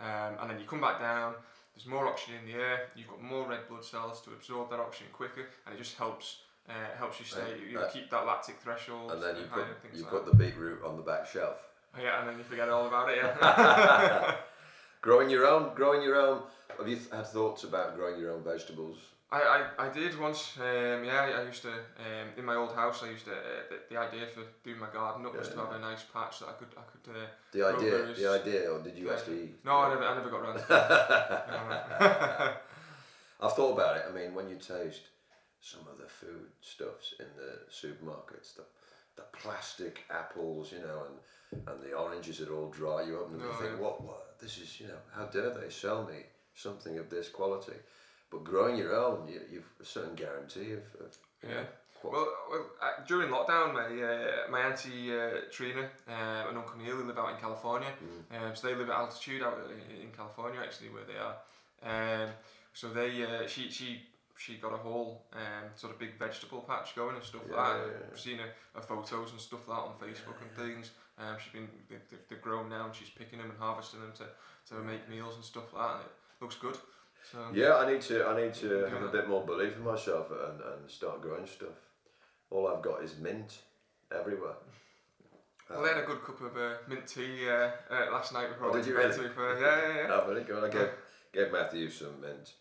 [0.00, 1.34] Um, and then you come back down,
[1.74, 4.80] there's more oxygen in the air, you've got more red blood cells to absorb that
[4.80, 6.38] oxygen quicker, and it just helps
[6.68, 9.12] uh, helps you stay, Right, you uh, keep that lactic threshold.
[9.12, 10.30] And then you put you like put that.
[10.32, 11.56] the beetroot on the back shelf.
[11.96, 13.18] Oh, yeah, and then you forget all about it.
[13.18, 14.34] Yeah.
[15.02, 16.42] Growing your own, growing your own.
[16.78, 18.96] Have you had thoughts about growing your own vegetables?
[19.30, 20.54] I, I, I did once.
[20.58, 23.02] Um, yeah, I, I used to um, in my old house.
[23.02, 23.36] I used to uh,
[23.68, 25.66] the, the idea for doing my garden up was to Yeah.
[25.66, 27.14] have a nice patch that I could I could.
[27.14, 29.12] Uh, The idea, the idea, or did you Yeah.
[29.14, 29.50] actually?
[29.64, 30.54] no, I never I never got around.
[30.54, 32.56] to it.
[33.40, 34.04] I've thought about it.
[34.08, 35.02] I mean, when you taste
[35.64, 38.64] some of the food stuffs in the supermarkets, the,
[39.16, 43.40] the plastic apples, you know, and, and the oranges that all dry you up, and
[43.40, 43.80] you Oh, think, yeah.
[43.80, 46.18] what, what, this is, you know, how dare they sell me
[46.54, 47.78] something of this quality?
[48.30, 51.64] But growing your own, you, you've a certain guarantee of, of Yeah.
[52.02, 56.96] Well, well uh, during lockdown, my uh, my auntie uh, Trina uh, and Uncle Neil
[56.96, 57.88] live out in California.
[57.88, 58.50] Mm.
[58.50, 61.36] Um, so they live at altitude out in, in California, actually, where they are.
[62.22, 62.28] Um,
[62.74, 64.02] so they uh, she she
[64.38, 67.72] she got a whole um, sort of big vegetable patch going and stuff Yeah, like
[67.74, 67.86] that.
[67.86, 68.06] yeah, yeah.
[68.12, 70.90] I've seen her, her photos and stuff like that on Facebook and things.
[71.18, 74.12] Um, she's been they, they, they're grown now and she's picking them and harvesting them
[74.18, 75.94] to, to make meals and stuff like that.
[75.96, 76.76] And it looks good.
[77.30, 78.26] So Yeah, I need to.
[78.26, 81.76] I need to have a bit more belief in myself and, and start growing stuff.
[82.50, 83.58] All I've got is mint
[84.12, 84.54] everywhere.
[85.70, 88.66] Well, I had a good cup of uh, mint tea uh, uh, last night before
[88.66, 89.22] Oh, I went did you to bed, really?
[89.22, 89.60] to be fair.
[89.60, 90.08] Yeah, yeah, yeah.
[90.22, 90.62] Oh, very good.
[90.64, 90.88] I gave,
[91.32, 92.52] gave Matthew some mint.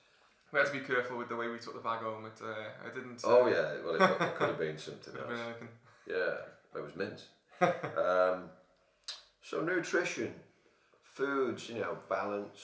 [0.54, 2.26] We had to be careful with the way we took the bag home.
[2.26, 3.24] It, uh, I didn't.
[3.24, 5.40] Uh, Oh yeah, well it could, it could have been something been else.
[5.48, 5.68] anything.
[6.08, 6.36] Yeah,
[6.76, 7.26] it was mint.
[7.62, 8.50] um,
[9.42, 10.34] so nutrition,
[11.04, 12.60] foods, you know, balance.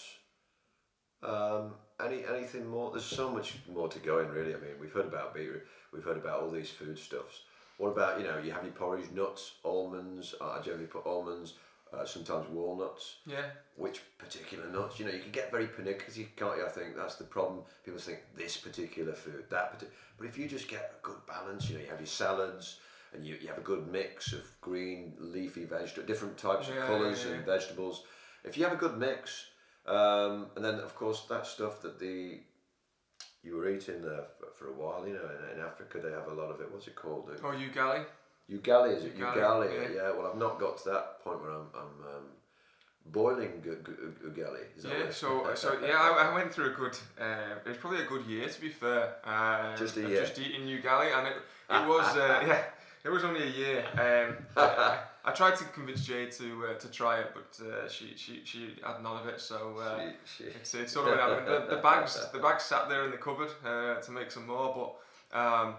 [1.24, 1.74] Um,
[2.04, 2.92] any anything more?
[2.92, 4.54] There's so much more to go in, really.
[4.54, 7.42] I mean, we've heard about beetroot, we've heard about all these foodstuffs.
[7.80, 8.38] What about you know?
[8.38, 10.36] You have your porridge, nuts, almonds.
[10.40, 11.54] Uh, I generally put almonds,
[11.94, 13.18] uh, sometimes walnuts.
[13.26, 13.46] Yeah.
[13.76, 15.00] Which particular nuts?
[15.00, 16.66] You know, you can get very pernickety, can't you?
[16.66, 17.64] I think that's the problem.
[17.86, 19.94] People think this particular food, that particular.
[20.18, 22.80] But if you just get a good balance, you know, you have your salads
[23.14, 26.88] and you, you have a good mix of green, leafy vegetables, different types Yeah, of
[26.88, 27.46] colours yeah, and yeah.
[27.54, 28.04] vegetables.
[28.44, 29.46] If you have a good mix,
[29.88, 32.40] um, and then of course that stuff that the
[33.42, 36.28] you were eating there for, for a while, you know, in, in Africa they have
[36.28, 36.72] a lot of it.
[36.72, 37.28] What's it called?
[37.28, 38.02] The, Oh, galley?
[38.52, 39.18] Ugali, is it?
[39.18, 39.96] Ugali, Ugali, yeah.
[39.96, 40.12] yeah.
[40.12, 42.24] Well, I've not got to that point where I'm, I'm um,
[43.06, 44.64] boiling gu- gu- ugali.
[44.78, 45.12] Is that Yeah.
[45.12, 46.98] So, so yeah, I, I went through a good.
[47.20, 49.16] Uh, it was probably a good year to be fair.
[49.24, 50.22] Um, Just a year.
[50.26, 51.34] Just eating ugali, and it,
[51.70, 52.64] it was uh, yeah,
[53.04, 53.86] it was only a year.
[53.94, 58.14] Um, I, I tried to convince Jade to uh, to try it, but uh, she
[58.16, 59.40] she she had none of it.
[59.40, 59.78] So.
[59.78, 61.48] Uh, She- she- It's, it's sort of happened.
[61.48, 64.70] The, the bags the bags sat there in the cupboard uh, to make some more,
[65.32, 65.76] but um,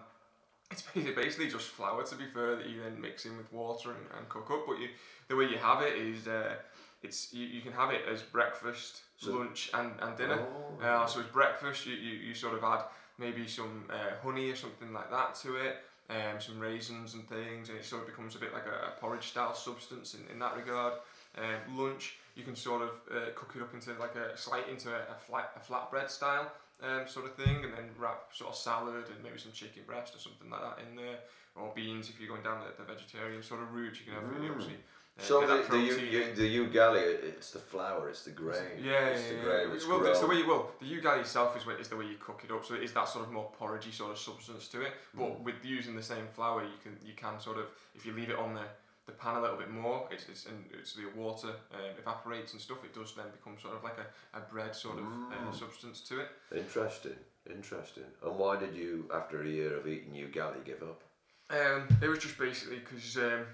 [0.71, 4.07] it's basically, just flour to be fair that you then mix in with water and,
[4.17, 4.65] and cook up.
[4.67, 4.89] But you
[5.29, 6.55] the way you have it is uh,
[7.03, 10.47] it's you, you can have it as breakfast, So- lunch, and, and dinner.
[10.81, 10.85] Oh.
[10.85, 11.87] Uh, so it's breakfast.
[11.87, 12.85] You, you, you sort of add
[13.19, 15.77] maybe some uh, honey or something like that to it.
[16.09, 19.01] Um, some raisins and things, and it sort of becomes a bit like a, a
[19.01, 20.95] porridge style substance in, in that regard.
[21.39, 24.91] Um, lunch, you can sort of uh, cook it up into like a slight into
[24.91, 26.51] a, a flat a flatbread style
[26.83, 30.15] um, sort of thing, and then wrap sort of salad and maybe some chicken breast
[30.15, 31.19] or something like that in there,
[31.57, 33.99] or beans if you're going down the, the vegetarian sort of route.
[34.01, 34.51] You can have Mm.
[34.51, 34.77] obviously
[35.19, 38.63] uh, So the, the, U, protein the ugali, it's the flour, it's the grain.
[38.83, 39.43] Yeah, it's yeah, the yeah.
[39.43, 42.07] grain that's well, it's the way you, well, the ugali itself is, is the way
[42.07, 44.69] you cook it up, so it is that sort of more porridgey sort of substance
[44.69, 44.93] to it.
[45.15, 45.43] But Mm.
[45.45, 48.39] with using the same flour, you can you can sort of if you leave it
[48.39, 48.63] on the,
[49.07, 52.61] the pan a little bit more, it's, it's and it's the water um, evaporates and
[52.61, 52.79] stuff.
[52.85, 55.59] It does then become sort of like a, a bread sort of uh, Mm.
[55.59, 56.29] substance to it.
[56.55, 57.17] Interesting,
[57.51, 58.05] interesting.
[58.25, 61.03] And why did you, after a year of eating ugali, give up?
[61.51, 63.45] Um, it was just basically because um,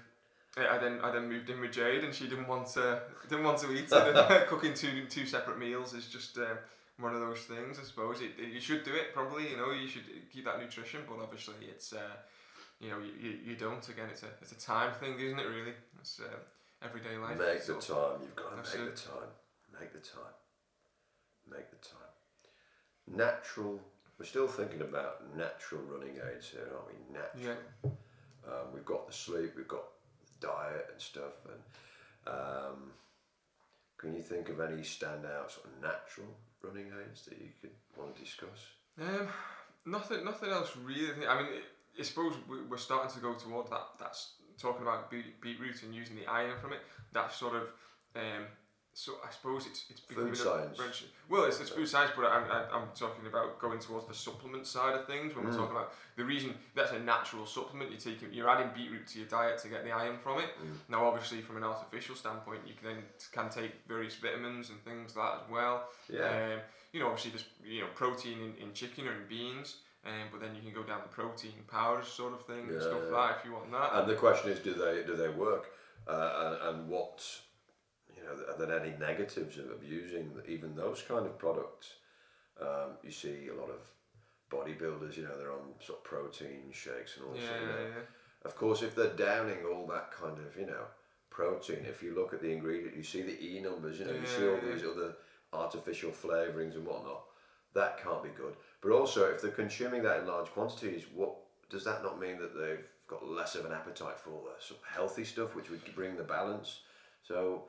[0.57, 3.57] I then I then moved in with Jade and she didn't want to didn't want
[3.59, 4.15] to eat and
[4.47, 6.57] cooking two two separate meals is just um,
[6.99, 8.21] one of those things, I suppose.
[8.21, 9.49] It, it- you should do it probably.
[9.49, 11.97] You know, you should keep that nutrition, but obviously it's uh,
[12.79, 13.87] you know you, you, you don't.
[13.89, 15.47] Again, it's a it's a time thing, isn't it?
[15.47, 17.37] Really, it's uh, everyday life.
[17.37, 18.21] Make the time.
[18.21, 19.31] You've got to make the time.
[19.79, 20.35] Make the time.
[21.49, 22.13] Make the time.
[23.07, 23.79] Natural.
[24.19, 27.13] We're still thinking about natural running aids here, aren't we?
[27.13, 27.57] Natural.
[27.83, 27.89] Yeah.
[28.47, 29.53] Um, we've got the sleep.
[29.55, 29.85] We've got
[30.21, 31.45] the diet and stuff.
[31.45, 32.91] And um,
[33.97, 36.27] can you think of any standout sort of natural
[36.61, 38.73] running aids that you could want to discuss?
[38.99, 39.27] Um,
[39.85, 41.27] nothing, nothing else really.
[41.27, 41.61] I mean,
[41.99, 43.87] I suppose we- we're starting to go toward that.
[43.99, 46.81] That's talking about beet, beetroot and using the iron from it.
[47.13, 47.63] That sort of.
[48.15, 48.47] Um,
[48.93, 50.43] so I suppose it's it's becoming Food a
[50.75, 51.03] science.
[51.29, 54.95] Well, it's, it's food science, but I'm, I'm talking about going towards the supplement side
[54.95, 55.35] of things.
[55.35, 55.57] When we're Mm.
[55.57, 59.27] talking about the reason that's a natural supplement, you're taking you're adding beetroot to your
[59.27, 60.49] diet to get the iron from it.
[60.59, 60.77] Mm.
[60.89, 65.15] Now, obviously, from an artificial standpoint, you can then can take various vitamins and things
[65.15, 65.89] like that as well.
[66.09, 66.53] Yeah.
[66.55, 66.59] Um,
[66.91, 69.75] you know, obviously there's you know protein in, in chicken or in beans,
[70.07, 73.01] um, but then you can go down the protein powders sort of thing and stuff
[73.05, 73.17] Yeah.
[73.17, 73.89] like that if you want that.
[73.99, 75.65] And the question is, do they do they work?
[76.07, 77.23] Uh, and, and what,
[78.15, 81.95] you know, are there any negatives of, of using even those kind of products?
[82.61, 83.81] Um, you see a lot of
[84.49, 87.61] bodybuilders, you know, they're on sort of protein shakes and all yeah, that.
[87.61, 88.03] You yeah, yeah.
[88.45, 90.85] Of course, if they're downing all that kind of, you know,
[91.29, 94.25] protein, if you look at the ingredient, you see the E numbers, you know, you
[94.25, 94.73] see all Yeah, yeah.
[94.73, 95.15] these other
[95.51, 97.23] artificial flavourings and whatnot.
[97.73, 98.55] That can't be good.
[98.81, 101.35] But also, if they're consuming that in large quantities, what
[101.69, 104.87] does that not mean that they've got less of an appetite for the sort of
[104.87, 106.81] healthy stuff, which would bring the balance?
[107.23, 107.63] So,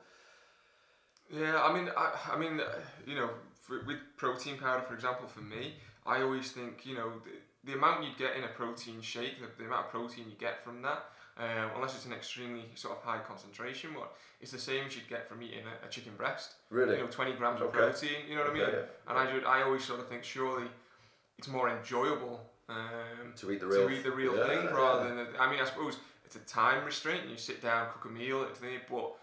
[1.31, 2.65] Yeah, I mean, I, I mean, uh,
[3.05, 3.29] you know,
[3.61, 7.77] for, with protein powder, for example, for me, I always think, you know, the, the
[7.77, 10.81] amount you get in a protein shake, the, the amount of protein you get from
[10.83, 11.05] that,
[11.37, 14.07] um, unless it's an extremely sort of high concentration one,
[14.41, 16.53] it's the same as you'd get from eating a, a chicken breast.
[16.69, 18.63] really, You know, 20 grams of protein, you know what I mean?
[18.63, 20.65] Okay, And I, do, I always sort of think, surely
[21.39, 24.71] it's more enjoyable um, to eat the real, to eat the real yeah, thing yeah.
[24.71, 25.15] rather than.
[25.17, 27.23] The, I mean, I suppose it's a time restraint.
[27.29, 29.15] You sit down, cook a meal, it's but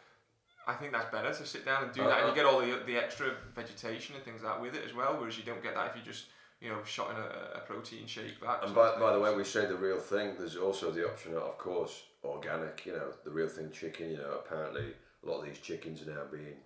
[0.66, 2.60] I think that's better to sit down and do that, and Uh, you get all
[2.60, 5.16] the the extra vegetation and things like that with it as well.
[5.18, 6.24] Whereas you don't get that if you just
[6.62, 8.60] you know shot in a, a protein shake back.
[8.64, 10.36] And by, by the way, we say the real thing.
[10.38, 12.86] There's also the option, of course, organic.
[12.86, 14.10] You know, the real thing chicken.
[14.10, 14.86] You know, apparently
[15.22, 16.56] a lot of these chickens are now being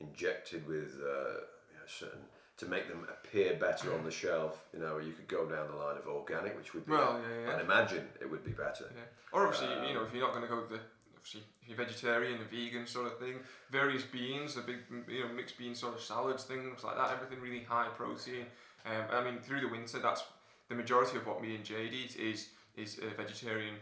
[0.00, 1.36] injected with uh,
[1.70, 2.26] you know, certain
[2.58, 4.64] to make them appear better on the shelf.
[4.72, 7.44] You know, you could go down the line of organic, which would be, well, yeah,
[7.44, 7.52] yeah.
[7.52, 8.90] and imagine it would be better.
[8.94, 9.02] Yeah.
[9.32, 10.80] Or obviously, Um, you know, if you're not going to go the
[11.14, 13.34] obviously if you're vegetarian, a vegan sort of thing,
[13.70, 17.10] various beans, the big you know mixed bean sort of salads, things like that.
[17.12, 18.46] Everything really high protein.
[18.86, 20.22] Um, I mean, through the winter, that's
[20.68, 23.74] the majority of what me and Jade eat is is a vegetarian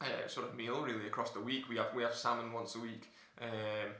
[0.00, 1.68] uh, sort of meal really across the week.
[1.68, 3.08] We have we have salmon once a week.
[3.40, 3.90] Um,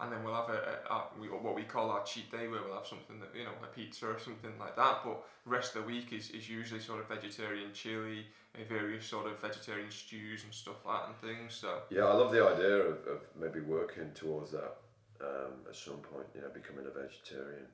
[0.00, 2.60] and then we'll have a, a, a we, what we call our cheat day where
[2.62, 5.82] we'll have something that you know a pizza or something like that but rest of
[5.82, 10.44] the week is, is usually sort of vegetarian chili uh, various sort of vegetarian stews
[10.44, 13.60] and stuff like that and things so Yeah, I love the idea of, of maybe
[13.60, 14.76] working towards that
[15.20, 17.66] um, at some point, you know, becoming a vegetarian.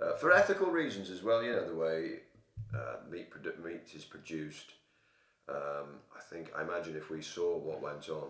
[0.00, 2.20] Uh, for ethical reasons as well, you know, the way
[2.74, 4.72] uh, meat, produ- meat is produced.
[5.48, 8.28] Um, I think, I imagine if we saw what went on,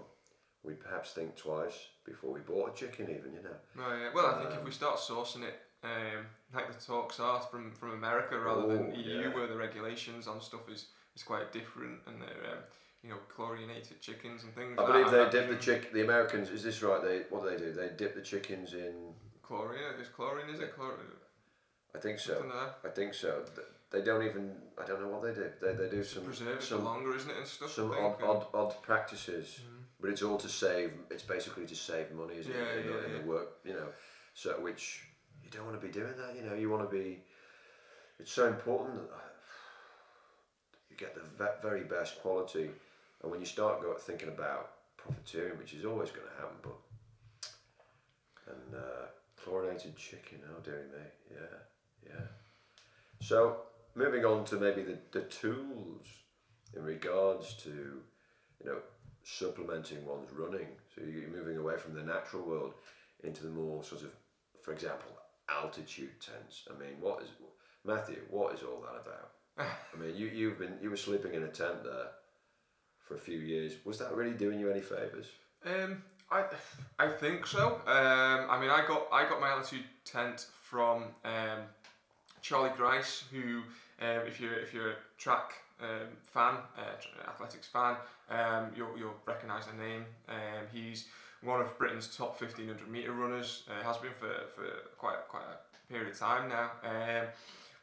[0.65, 3.57] we'd perhaps think twice before we bought a chicken, even, you know.
[3.77, 4.09] well, yeah.
[4.15, 7.73] well I think if Um, we start sourcing it um, like the talks are from,
[7.73, 9.35] from America rather than Oh, EU yeah.
[9.35, 12.59] where the regulations on stuff is, is quite different and they're um,
[13.03, 15.33] you know chlorinated chickens and things I like believe that.
[15.33, 15.93] they dip the chick.
[15.93, 17.03] The Americans, is this right?
[17.03, 17.73] They what do they do?
[17.73, 19.13] They dip the chickens in.
[19.43, 21.19] chlorine is chlorine is it chlorine
[21.95, 22.35] I think so.
[22.35, 23.43] something like that I think so.
[23.91, 24.53] They don't even.
[24.81, 25.51] I don't know what they do.
[25.61, 28.83] They, they do some preserve some longer isn't it and stuff some odd, odd odd
[28.83, 29.82] practices, Mhm.
[30.03, 30.93] But it's all to save.
[31.11, 32.81] It's basically to save money, isn't Yeah, it?
[32.81, 33.19] In, the, yeah, in yeah.
[33.23, 33.89] the work, you know.
[34.35, 35.05] So which
[35.43, 36.37] you don't want to be doing that.
[36.37, 37.21] You know, you want to be.
[38.19, 39.33] It's so important that
[40.91, 41.23] you get the
[41.63, 42.71] very best quality,
[43.23, 46.79] and when you start go, thinking about profiteering, which is always going to happen, but
[48.53, 49.07] and uh,
[49.43, 50.41] chlorinated chicken.
[50.51, 52.27] Oh dear me, yeah, yeah.
[53.21, 53.57] So
[53.95, 56.07] moving on to maybe the, the tools
[56.75, 58.79] in regards to, you know,
[59.25, 60.69] supplementing one's running.
[60.95, 62.75] So you're moving away from the natural world
[63.23, 64.11] into the more sort of,
[64.61, 65.11] for example,
[65.49, 66.69] altitude tents.
[66.69, 67.29] I mean, what is
[67.85, 68.21] Matthew?
[68.31, 69.31] What is all that about?
[69.59, 72.09] I mean, you you've been you were sleeping in a tent there
[73.01, 73.75] for a few years.
[73.85, 75.27] Was that really doing you any favors?
[75.65, 76.45] Um, I
[76.99, 77.81] I think so.
[77.87, 81.61] Um, I mean, I got I got my altitude tent from um,
[82.41, 83.59] Charlie Grice, who,
[84.01, 87.97] um, if you're if you're a track um, fan, uh, athletics fan,
[88.31, 90.05] um, you'll you'll recognise the name.
[90.29, 91.07] Um, he's
[91.43, 93.65] one of Britain's top 1500 meter runners.
[93.69, 94.67] Uh, has been for, for
[94.97, 96.71] quite quite a period of time now.
[96.85, 97.27] Um,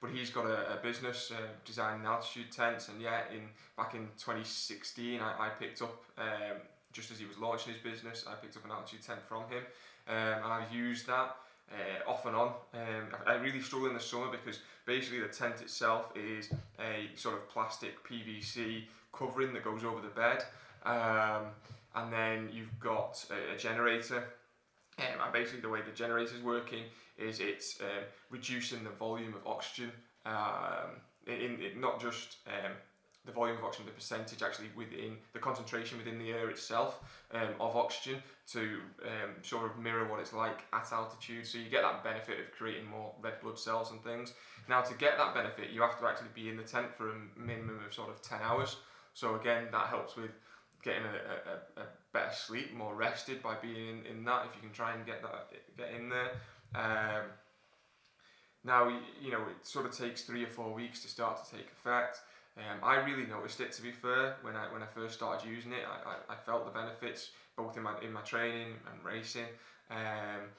[0.02, 3.42] but he's got a, a business uh, designing altitude tents, and yeah, in
[3.78, 6.58] back in 2016, I, I picked up um,
[6.94, 9.64] just as he was launching his business, I picked up an altitude tent from him,
[10.08, 11.36] um, and I've used that
[11.72, 12.48] uh, off and on.
[12.74, 17.16] Um, I, I really struggle in the summer because basically the tent itself is a
[17.16, 20.44] sort of plastic PVC covering that goes over the bed,
[20.86, 21.48] um,
[21.96, 24.24] and then you've got a, a generator.
[24.98, 26.84] Um, and basically, the way the generator is working
[27.18, 29.92] is it's um, reducing the volume of oxygen
[30.26, 32.72] um, in, in not just um,
[33.26, 37.00] the volume of oxygen, the percentage actually within the concentration within the air itself
[37.34, 41.46] um, of oxygen to um, sort of mirror what it's like at altitude.
[41.46, 44.34] So you get that benefit of creating more red blood cells and things.
[44.68, 47.16] Now to get that benefit, you have to actually be in the tent for a
[47.38, 48.78] minimum of sort of 10 hours.
[49.14, 50.32] So again, that helps with
[50.84, 54.46] getting a, a, a better sleep, more rested by being in, in that.
[54.50, 56.32] If you can try and get that get in there.
[56.76, 57.24] Um,
[58.64, 58.90] now
[59.22, 62.20] you know it sort of takes three or four weeks to start to take effect.
[62.60, 65.72] Um, I really noticed it to be fair when I when I first started using
[65.72, 65.86] it.
[65.88, 69.48] I, I, I felt the benefits both in my in my training and racing.
[69.90, 70.52] Um,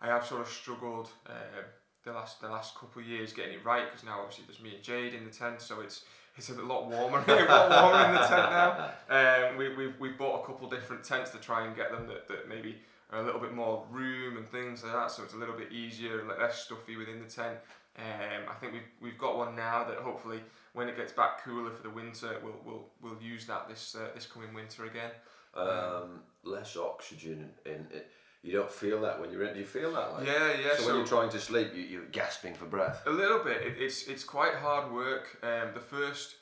[0.00, 1.62] I have sort of struggled uh,
[2.04, 4.74] the last the last couple of years getting it right because now obviously there's me
[4.74, 6.04] and Jade in the tent, so it's
[6.36, 8.90] it's a lot warmer, a lot warmer in the tent now.
[9.08, 12.28] Um, we we we bought a couple different tents to try and get them that,
[12.28, 12.76] that maybe
[13.10, 15.72] are a little bit more room and things like that, so it's a little bit
[15.72, 17.56] easier and less stuffy within the tent.
[17.96, 20.40] Um, I think we've we've got one now that hopefully
[20.76, 24.08] when it gets back cooler for the winter, we'll we'll we'll use that this uh,
[24.14, 25.10] this coming winter again.
[25.54, 28.10] Um, less oxygen in it.
[28.42, 29.54] You don't feel that when you're in.
[29.54, 30.12] Do you feel that?
[30.12, 30.26] Like?
[30.26, 30.76] Yeah, yeah.
[30.76, 33.02] So, So, when you're trying to sleep, you, you're gasping for breath.
[33.06, 33.62] a little bit.
[33.62, 35.38] It, it's it's quite hard work.
[35.42, 36.36] Um, the first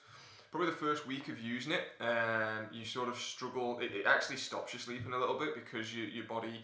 [0.51, 3.79] probably the first week of using it, um, you sort of struggle.
[3.81, 6.61] It, it actually stops you sleeping a little bit because you, your body.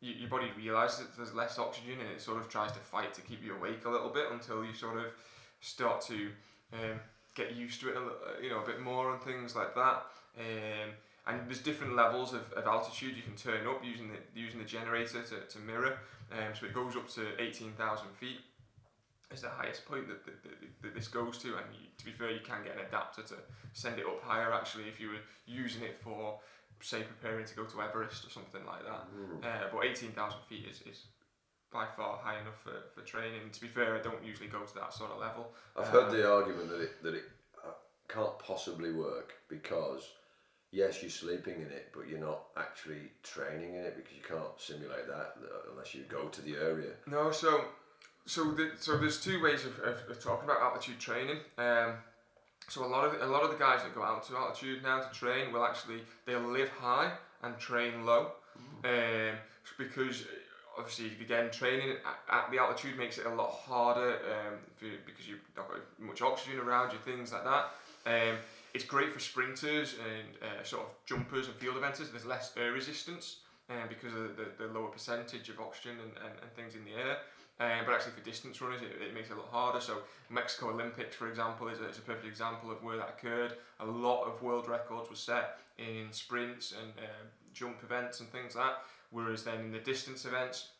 [0.00, 3.14] You, your body realizes that there's less oxygen and it sort of tries to fight
[3.14, 5.06] to keep you awake a little bit until you sort of
[5.60, 6.28] start to
[6.74, 7.00] um,
[7.34, 10.06] get used to it a little, you know a bit more and things like that.
[10.38, 10.90] Um,
[11.26, 14.66] and there's different levels of, of altitude you can turn up using the using the
[14.66, 15.98] generator to, to mirror.
[16.32, 18.40] Um, so it goes up to 18,000 feet
[19.32, 21.48] is the highest point that, that, that, that this goes to.
[21.48, 23.34] And you, to be fair, you can get an adapter to
[23.72, 26.38] send it up higher actually if you were using it for
[26.80, 29.08] say preparing to go to Everest or something like that.
[29.42, 31.04] Uh, but 18,000 feet is, is
[31.74, 33.50] by far high enough for, for training.
[33.52, 35.44] To be fair, I don't usually go to that sort of level.
[35.76, 37.24] I've heard Um, the argument that it that it
[37.62, 37.72] uh,
[38.08, 40.02] can't possibly work because
[40.70, 44.54] yes, you're sleeping in it, but you're not actually training in it because you can't
[44.56, 46.92] simulate that uh, unless you go to the area.
[47.06, 47.64] No, so
[48.26, 51.38] so the, so there's two ways of, of, of talking about altitude training.
[51.58, 51.94] Um,
[52.68, 54.82] so a lot of the, a lot of the guys that go out to altitude
[54.82, 58.32] now to train will actually they'll live high and train low,
[58.84, 59.34] um,
[59.76, 60.24] because
[60.76, 61.96] obviously again training
[62.30, 66.22] at, the altitude makes it a lot harder um, for, because you've not got much
[66.22, 67.70] oxygen around you, things like that.
[68.06, 68.36] Um,
[68.74, 72.10] it's great for sprinters and uh, sort of jumpers and field eventers.
[72.10, 73.36] There's less air resistance
[73.70, 77.00] um, because of the, the lower percentage of oxygen and, and, and things in the
[77.00, 77.18] air.
[77.60, 79.80] Um, but actually, for distance runners, it, it makes it a lot harder.
[79.80, 83.54] So, Mexico Olympics, for example, is a, is a perfect example of where that occurred.
[83.78, 88.56] A lot of world records were set in sprints and uh, jump events and things
[88.56, 88.78] like that.
[89.14, 90.70] Whereas then in the distance events,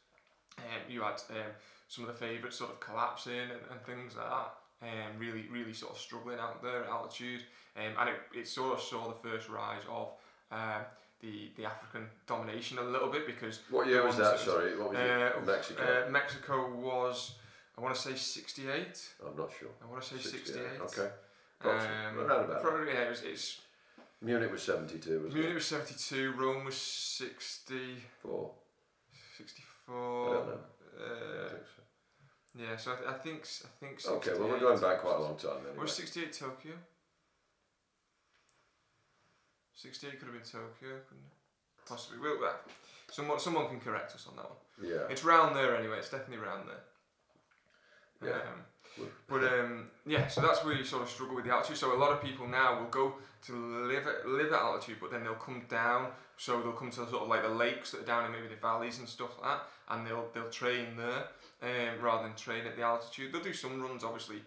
[0.59, 1.53] um, you had um,
[1.89, 4.55] some of the favourites sort of collapsing and, and things like that.
[4.83, 7.41] Um, really, really sort of struggling out there at altitude.
[7.77, 10.09] Um, and it, it sort of saw the first rise of
[10.51, 10.83] um,
[11.21, 14.39] the, the African domination a little bit because What year was that?
[14.41, 15.47] Sorry, what was Uh, it?
[15.47, 16.05] Mexico.
[16.07, 17.37] uh, Mexico was,
[17.79, 19.09] I want to say 68.
[19.27, 19.69] I'm not sure.
[19.83, 20.65] I want to say 68, 68.
[21.01, 21.13] Okay.
[21.61, 22.07] Approximately.
[22.07, 23.61] Um, Around about probably, yeah, it was, it's,
[24.25, 25.55] Munich was 72, wasn't Munich it?
[25.55, 27.75] was 72, Rome was 60,
[28.21, 28.55] Four.
[29.37, 29.95] 64.
[29.95, 30.59] I don't know.
[30.97, 31.83] I Uh, think so.
[32.63, 34.01] yeah, so I, th- I think s- I think.
[34.07, 35.83] Okay, well, we're going back quite a long time Or anyway.
[35.83, 36.73] was 68 Tokyo?
[39.75, 41.87] 68 could have been Tokyo, couldn't it?
[41.87, 42.19] Possibly.
[42.21, 42.59] We'll, well,
[43.11, 44.91] someone, someone can correct us on that one.
[44.91, 45.07] Yeah.
[45.11, 46.85] It's round there anyway, it's definitely round there.
[48.31, 48.37] Yeah.
[48.41, 48.65] Um,
[49.29, 51.79] But um, yeah, so that's where you sort of struggle with the altitude.
[51.79, 53.15] So a lot of people now will go
[53.47, 56.09] to live at, live at altitude, but then they'll come down.
[56.37, 58.61] So they'll come to sort of like the lakes that are down in maybe the
[58.61, 61.29] valleys and stuff like that, and they'll they'll train there
[61.63, 63.33] um, rather than train at the altitude.
[63.33, 64.43] They'll do some runs, obviously,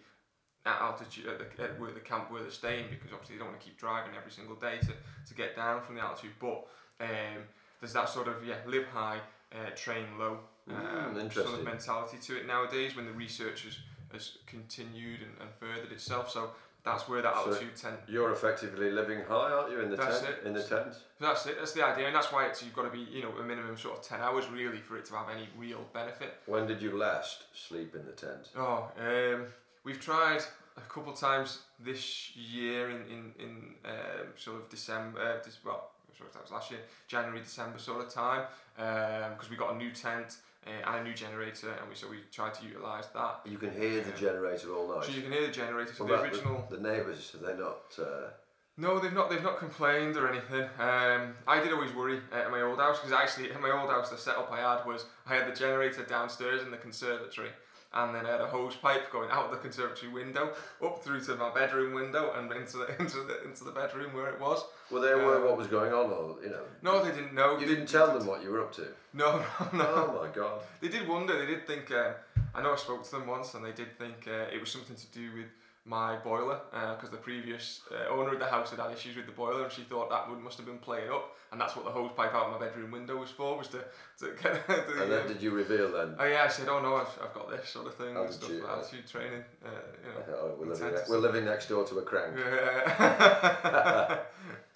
[0.66, 3.48] at altitude at the, at where the camp where they're staying because obviously they don't
[3.48, 4.92] want to keep driving every single day to,
[5.28, 6.32] to get down from the altitude.
[6.40, 6.66] But
[7.00, 7.44] um,
[7.80, 9.20] there's that sort of yeah live high,
[9.52, 10.38] uh, train low
[10.70, 13.64] um, Mm, sort of mentality to it nowadays when the research
[14.12, 16.30] has, continued and, and furthered itself.
[16.30, 16.50] So
[16.84, 17.96] that's where that So- altitude tent.
[18.06, 20.36] You're effectively living high, aren't you, in the That's tent?
[20.42, 20.46] it.
[20.46, 20.94] In the tent.
[21.20, 21.56] That's it.
[21.58, 23.76] That's the idea, and that's why it's you've got to be you know a minimum
[23.76, 26.34] sort of ten hours really for it to have any real benefit.
[26.46, 28.48] When did you last sleep in the tent?
[28.56, 29.46] Oh, um,
[29.84, 30.42] we've tried
[30.76, 35.20] a couple times this year in in in um, sort of December.
[35.20, 38.46] Uh, this, well, sorry, that was last year, January, December sort of time,
[38.76, 40.36] because we got a new tent
[40.68, 43.40] uh, and a new generator, and we so we tried to utilise that.
[43.44, 45.04] You can hear the generator all night.
[45.06, 45.92] So you can hear the generator.
[45.94, 46.66] So the original.
[46.70, 47.82] The, the neighbours, are they not?
[47.98, 48.28] Uh,
[48.76, 49.30] No, they've not.
[49.30, 50.68] They've not complained or anything.
[50.78, 54.10] Um, I did always worry at my old house because actually at my old house
[54.10, 57.50] the setup I had was I had the generator downstairs in the conservatory,
[57.94, 60.52] and then I had a hose pipe going out the conservatory window
[60.84, 64.28] up through to my bedroom window and into the into the into the bedroom where
[64.28, 64.64] it was.
[64.90, 66.62] Well, they aware Um, what was going on, or you know?
[66.82, 67.52] No, they didn't know.
[67.58, 68.86] You They- didn't tell them what you were up to.
[69.14, 69.86] No, no, no.
[70.10, 70.60] Oh my god!
[70.80, 71.38] They did wonder.
[71.38, 71.90] They did think.
[71.90, 72.14] Um,
[72.54, 74.96] I know I spoke to them once, and they did think uh, it was something
[74.96, 75.46] to do with
[75.84, 76.60] my boiler
[76.96, 79.72] because the previous uh, owner of the house had had issues with the boiler, and
[79.72, 82.34] she thought that would must have been playing up, and that's what the hose pipe
[82.34, 83.84] out of my bedroom window was for, was to
[84.18, 85.02] to get the.
[85.02, 86.14] And then um, did you reveal then?
[86.18, 88.50] Oh yeah, I said, oh no, I've, I've got this sort of thing and stuff,
[88.68, 89.68] Altitude, uh, training, uh,
[90.04, 90.38] you know.
[90.40, 92.36] Oh, we're, living ne- we're living next door to a crank.
[92.38, 94.20] Yeah.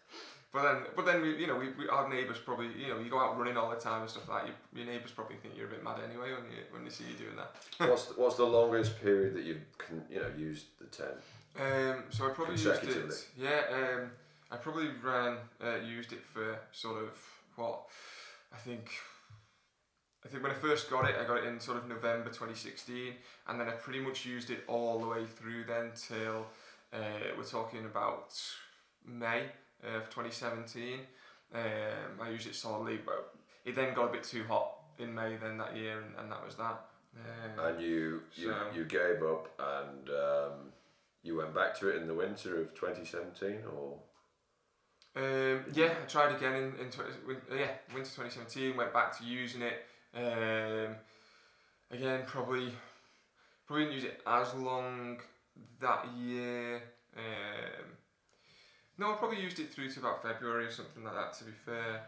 [0.53, 3.09] but then, but then we, you know, we, we our neighbours probably, you know, you
[3.09, 4.49] go out running all the time and stuff like that.
[4.49, 7.05] You, your neighbours probably think you're a bit mad anyway when you when they see
[7.05, 7.55] you doing that.
[7.89, 11.17] what's the, what's the longest period that you've con, you know used the tent?
[11.59, 13.27] Um, so I probably used it.
[13.39, 14.11] Yeah, um,
[14.51, 17.19] I probably ran uh, used it for sort of
[17.57, 17.85] what
[18.53, 18.91] I think.
[20.25, 23.15] I think when I first got it, I got it in sort of November 2016,
[23.49, 26.47] and then I pretty much used it all the way through then till
[26.93, 28.39] uh, we're talking about
[29.05, 29.47] May
[29.83, 31.01] of 2017.
[31.55, 31.61] Um,
[32.21, 35.59] I used it solidly, but it then got a bit too hot in May then
[35.59, 36.85] that year, and, and that was that.
[37.17, 40.73] Um, And you you, So- you gave up and um,
[41.23, 43.99] you went back to it in the winter of 2017, or
[45.15, 48.77] Um, yeah, I tried again in, in tw- uh, yeah winter 2017.
[48.77, 49.85] Went back to using it.
[50.15, 50.97] Um,
[51.91, 52.73] again, probably
[53.67, 55.21] probably didn't use it as long
[55.81, 56.77] that year.
[57.17, 57.85] Um,
[58.99, 61.33] no, I probably used it through to about February or something like that.
[61.39, 62.03] To be fair,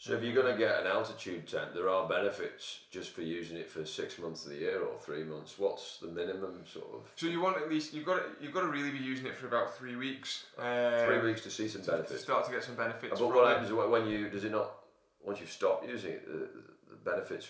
[0.00, 3.56] so if you're going to get an altitude tent, there are benefits just for using
[3.56, 5.58] it for six months of the year or three months.
[5.58, 7.00] What's the minimum sort of?
[7.16, 9.34] so you want at least you've got to, you've got to really be using it
[9.36, 10.46] for about three weeks.
[10.56, 12.22] Um, Three weeks to see some to, to benefits.
[12.22, 13.18] start to get some benefits.
[13.18, 14.70] But what happens when when you does it not
[15.20, 16.26] once you've stopped using it?
[16.26, 16.48] The,
[16.90, 17.48] the benefits.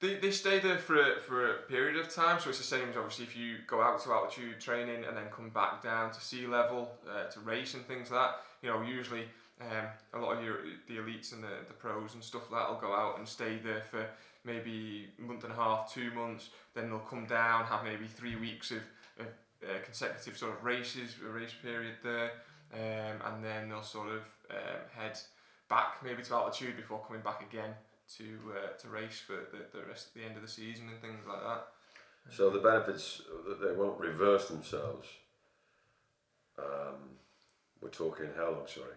[0.00, 2.88] They, they stay there for a, for a period of time, so it's the same
[2.88, 6.20] as obviously if you go out to altitude training and then come back down to
[6.20, 8.36] sea level uh, to race and things like that.
[8.62, 9.24] You know, usually
[9.60, 12.70] um, a lot of your the elites and the, the pros and stuff like that
[12.70, 14.06] will go out and stay there for
[14.44, 16.50] maybe a month and a half, two months.
[16.74, 18.82] Then they'll come down, have maybe three weeks of,
[19.18, 19.26] of
[19.64, 22.30] uh, consecutive sort of races, a race period there,
[22.72, 25.18] um, and then they'll sort of um, head
[25.68, 27.74] back maybe to altitude before coming back again
[28.16, 31.26] to uh, to race for the, the rest the end of the season and things
[31.28, 31.66] like that.
[32.30, 35.08] So the benefits that they won't reverse themselves.
[36.58, 37.16] Um,
[37.80, 38.66] we're talking how long?
[38.66, 38.96] Sorry.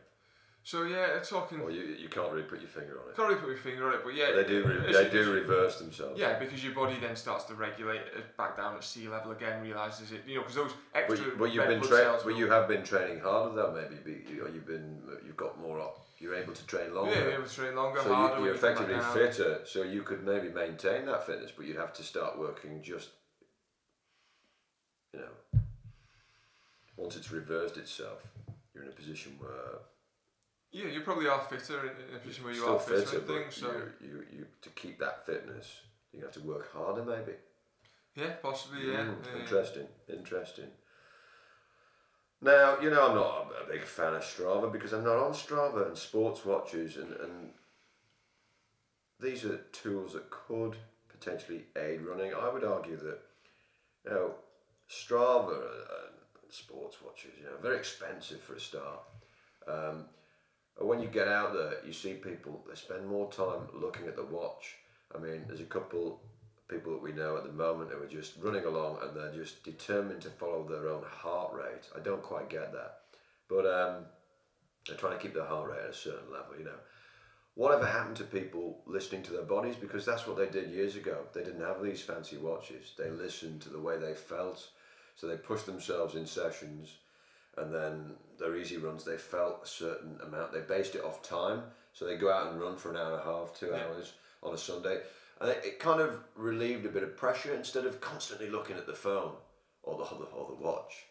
[0.64, 1.59] So yeah, it's talking.
[1.59, 3.16] Well, you, you can't really put your finger on it.
[3.16, 4.64] Can't really put your finger on it, but yeah, they do.
[4.64, 6.20] Re- they do reverse themselves.
[6.20, 9.64] Yeah, because your body then starts to regulate it back down at sea level again,
[9.64, 10.22] realizes it.
[10.28, 12.84] You know, because those extra But, you- but you've been tra- but you have been
[12.84, 13.72] training harder though.
[13.74, 15.80] Maybe or you've been you've got more.
[15.82, 17.12] Up, you're able to train longer.
[17.12, 18.38] yeah, you're able to train longer, so harder.
[18.41, 19.14] you, you're you come back effectively down.
[19.34, 19.59] fitter.
[19.66, 23.09] So you could maybe maintain that fitness, but you'd have to start working just.
[25.14, 25.59] You know.
[26.97, 28.22] Once it's reversed itself,
[28.76, 29.80] you're in a position where
[30.72, 33.55] Yeah, you probably are fitter in, a position where you are fitter, fitter, and things.
[33.55, 35.82] So you, you, you to keep that fitness,
[36.13, 37.38] you have to work harder, maybe.
[38.15, 39.03] yeah, possibly yeah.
[39.03, 39.41] Mm, yeah.
[39.41, 40.67] Interesting, interesting.
[42.41, 45.88] Now, you know, I'm not a big fan of Strava because I'm not on Strava
[45.88, 47.49] and sports watches, and, and
[49.19, 50.76] these are tools that could
[51.09, 52.34] potentially aid running.
[52.34, 53.19] I would argue that,
[54.05, 54.32] you know,
[54.89, 56.15] Strava and
[56.49, 59.01] sports watches, you know, very expensive for a start.
[59.67, 60.05] Um, and
[60.78, 64.24] when you get out there, you see people, they spend more time looking at the
[64.24, 64.78] watch.
[65.13, 66.22] I mean, there's a couple
[66.72, 69.63] people that we know at the moment who are just running along and they're just
[69.63, 71.89] determined to follow their own heart rate.
[71.95, 72.99] I don't quite get that,
[73.49, 74.05] but um,
[74.88, 76.57] they're trying to keep their heart rate at a certain level.
[76.57, 76.80] You know,
[77.55, 81.26] whatever happened to people listening to their bodies because that's what they did years ago.
[81.34, 82.93] They didn't have these fancy watches.
[82.97, 84.69] They listened to the way they felt,
[85.15, 86.95] so they pushed themselves in sessions,
[87.57, 90.53] and then their easy runs they felt a certain amount.
[90.53, 93.21] They based it off time, so they go out and run for an hour and
[93.21, 93.85] a half, two Yeah.
[93.85, 95.01] hours on a Sunday.
[95.39, 98.85] And it, it kind of relieved a bit of pressure instead of constantly looking at
[98.87, 99.33] the phone
[99.83, 101.05] or the, or the, or the watch,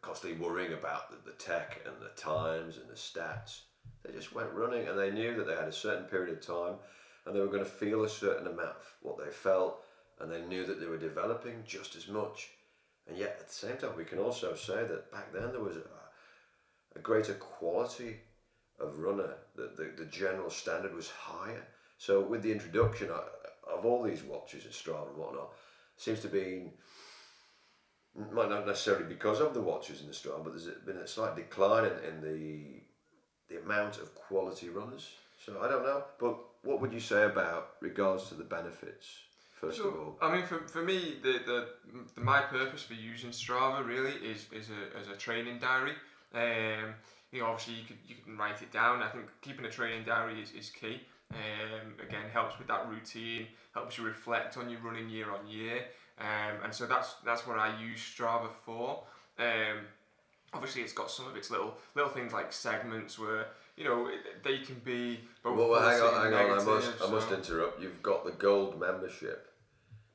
[0.00, 3.60] constantly worrying about the, the tech and the times and the stats.
[4.04, 6.74] They just went running and they knew that they had a certain period of time
[7.24, 9.82] and they were going to feel a certain amount of what they felt
[10.20, 12.50] and they knew that they were developing just as much.
[13.08, 15.76] And yet at the same time, we can also say that back then there was
[15.76, 18.16] a, a greater quality
[18.80, 21.66] of runner, that the, the general standard was higher.
[21.98, 25.52] So with the introduction of, all these watches and Strava and whatnot,
[25.96, 26.70] seems to be
[28.32, 31.34] might not necessarily because of the watches and the Strava, but there's been a slight
[31.34, 32.82] decline in, in the
[33.48, 35.10] the amount of quality runners.
[35.44, 39.06] So I don't know, but what would you say about regards to the benefits?
[39.62, 41.68] First of all, So, I mean, for, for me, the, the,
[42.14, 45.92] the my purpose for using Strava really is, is a, as a training diary.
[46.34, 46.94] Um,
[47.30, 49.02] you know, obviously you can, you can write it down.
[49.02, 51.00] I think keeping a training diary is, is key.
[51.30, 55.84] Um, again, helps with that routine, helps you reflect on your running year on year.
[56.18, 59.04] Um, and so that's that's what I use Strava for.
[59.38, 59.78] Um,
[60.52, 63.46] obviously, it's got some of its little little things like segments where
[63.76, 64.10] you know
[64.44, 66.60] they can be both well, well, hang on, hang on.
[66.60, 67.80] I must, negative, I must interrupt.
[67.80, 69.51] You've got the gold membership,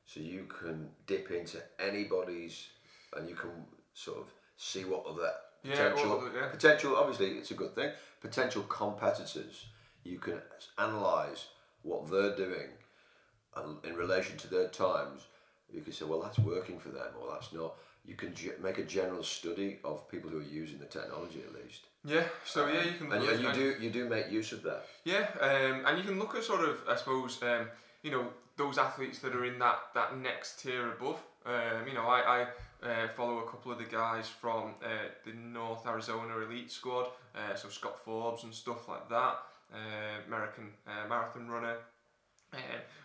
[0.08, 2.68] so you can dip into anybody's,
[3.14, 3.50] and you can
[3.92, 5.30] sort of see what other
[5.62, 6.48] Yeah, potential, yeah.
[6.48, 6.96] potential.
[6.96, 7.92] Obviously, it's a good thing.
[8.22, 9.66] Potential competitors,
[10.04, 10.40] you can
[10.78, 11.48] analyze
[11.82, 12.70] what they're doing,
[13.56, 15.26] and in relation to their times,
[15.70, 17.74] you can say, well, that's working for them, or that's not.
[18.06, 21.52] You can ge- make a general study of people who are using the technology, at
[21.62, 21.82] least.
[22.02, 24.86] Yeah, so yeah, you can And, you and- do you do make use of that.
[25.04, 27.68] Yeah, um, and you can look at sort of, I suppose, um,
[28.02, 28.26] you know,
[28.58, 31.22] those athletes that are in that, that next tier above.
[31.46, 32.42] Um, you know, I,
[32.82, 37.06] I uh, follow a couple of the guys from uh, the North Arizona Elite Squad,
[37.34, 39.38] uh, so Scott Fauble and stuff like that,
[39.72, 41.76] uh, American uh, marathon runner.
[42.52, 42.60] Um,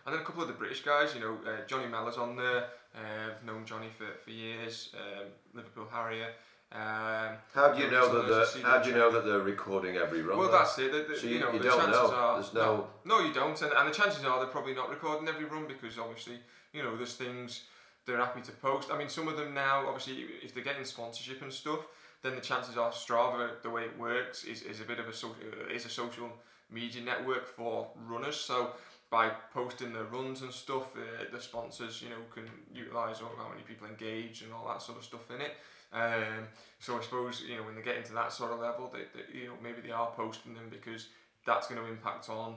[0.06, 2.66] and then a couple of the British guys, you know, uh, Johnny Mellor's on there.
[2.94, 4.94] I've known Johnny for, for years.
[4.94, 6.28] Um, Liverpool Harrier.
[6.72, 10.22] Um, How do you know that they're, how do you know that they're recording every
[10.22, 10.38] run?
[10.38, 10.58] well, though?
[10.58, 10.90] that's it.
[10.90, 12.16] The, the, So you, you- know, you the don't chances know.
[12.16, 15.28] are There's no- no, you don't, and, and the chances are they're probably not recording
[15.28, 16.38] every run because obviously,
[16.72, 17.64] you know, there's things
[18.06, 18.90] they're happy to post.
[18.90, 21.80] I mean, some of them now, obviously, if they're getting sponsorship and stuff,
[22.22, 25.12] then the chances are Strava, the way it works, is, is a bit of a
[25.12, 26.28] so, uh, is a social
[26.72, 28.36] media network for runners.
[28.36, 28.70] So
[29.10, 33.48] by posting their runs and stuff, uh, the sponsors, you know, can utilize all how
[33.48, 35.52] many people engage and all that sort of stuff in it.
[35.94, 36.48] Um,
[36.80, 39.38] so I suppose you know when they get into that sort of level, they, they
[39.38, 41.08] you know maybe they are posting them because
[41.46, 42.56] that's going to impact on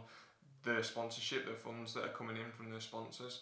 [0.63, 3.41] the sponsorship, the funds that are coming in from the sponsors.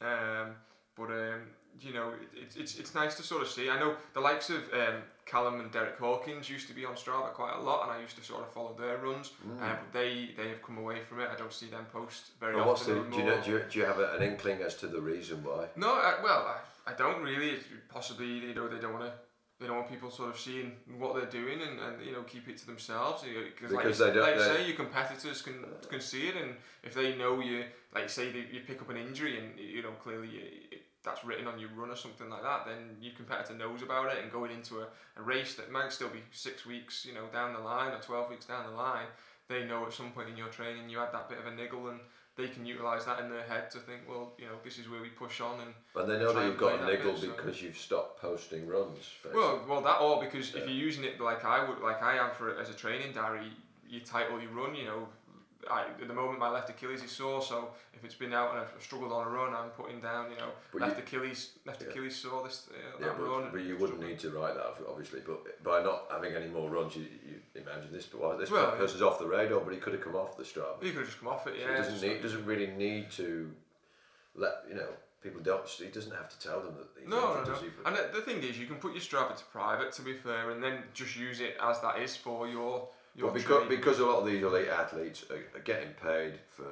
[0.00, 0.54] Um,
[0.96, 1.40] but um,
[1.80, 3.68] you know, it, it's it's it's nice to sort of see.
[3.68, 7.32] I know the likes of um, Callum and Derek Hawkins used to be on Strava
[7.32, 9.32] quite a lot, and I used to sort of follow their runs.
[9.60, 11.28] Uh, but they they have come away from it.
[11.32, 13.18] I don't see them post very Well, what's often the, anymore.
[13.18, 15.42] do, you know, do, you, do you have a, an inkling as to the reason
[15.42, 15.66] why?
[15.76, 17.58] No, I, well, I, I don't really.
[17.88, 19.12] Possibly you know they don't want to.
[19.60, 22.48] They don't want people sort of seeing what they're doing and, and you know keep
[22.48, 23.22] it to themselves.
[23.24, 26.28] You know, cause like, Because you- don't- like you say, your competitors can can see
[26.28, 27.64] it, and if they know you,
[27.94, 30.40] like say they, you pick up an injury and you know clearly you,
[30.72, 34.10] it, that's written on your run or something like that, then your competitor knows about
[34.10, 34.86] it and going into a,
[35.18, 38.28] a race that might still be six weeks, you know, down the line or twelve
[38.30, 39.06] weeks down the line,
[39.48, 41.88] they know at some point in your training you had that bit of a niggle
[41.90, 42.00] and
[42.36, 45.00] they can utilise that in their head to think, well, you know, this is where
[45.00, 47.62] we push on and And they know that you've got a niggle bit, so- because
[47.62, 48.98] you've stopped posting runs.
[49.22, 49.40] basically.
[49.40, 52.30] Well, well, that or because if you're using it like I would, like I am
[52.34, 53.52] for as a training diary,
[53.88, 54.74] you title you run.
[54.74, 55.08] You know,
[55.70, 58.60] I, at the moment my left Achilles is sore, so if it's been out and
[58.60, 61.82] I've struggled on a run, I'm putting down, you know, But left you- Achilles, left
[61.82, 61.88] Yeah.
[61.88, 63.42] Achilles sore this uh, yeah, that run.
[63.44, 65.20] but, but you wouldn't need to write that, obviously.
[65.26, 68.06] But by not having any more runs, you, you imagine this.
[68.06, 68.78] But well, this Well, yeah.
[68.78, 70.82] person's off the radar, but he could have come off the strap.
[70.82, 71.74] He could have just come off it, So yeah.
[71.74, 73.50] it doesn't need, doesn't really need to
[74.34, 74.88] let you know
[75.22, 75.66] people don't.
[75.66, 77.52] He doesn't have to tell them that he's No, no, injured, no.
[77.54, 77.68] does he?
[77.86, 80.50] And the, the thing is, you can put your Strava to private, to be fair,
[80.50, 83.68] and then just use it as that is for your But because, training.
[83.68, 86.66] because a lot of these elite athletes are, are getting paid for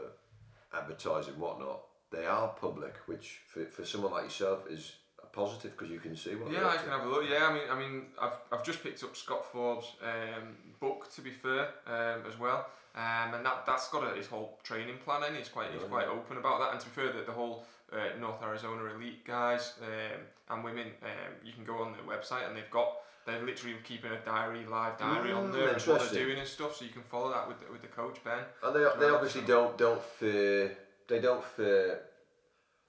[0.75, 5.73] advertising and whatnot, they are public, which for, for someone like yourself is a positive
[5.73, 6.91] because you can see what Yeah, I can to.
[6.91, 7.25] have a look.
[7.29, 11.11] Yeah, I mean, I mean, I've, I've just picked up Scott Fauble' um, book.
[11.15, 14.97] To be fair, um, as well, um, and that that's got a, his whole training
[15.05, 15.37] plan in.
[15.37, 16.73] He's quite he's quite open about that.
[16.73, 20.21] And to be fair, that the whole uh, North Arizona elite guys um,
[20.51, 20.89] and women.
[21.03, 22.97] Um, you can go on their website and they've got
[23.27, 26.49] they're literally keeping a diary, live diary on Mm, there of what they're doing and
[26.49, 26.77] stuff.
[26.77, 28.39] So you can follow that with the, with the coach Ben.
[28.63, 30.77] And they, they obviously don't don't fear
[31.09, 32.01] they don't fear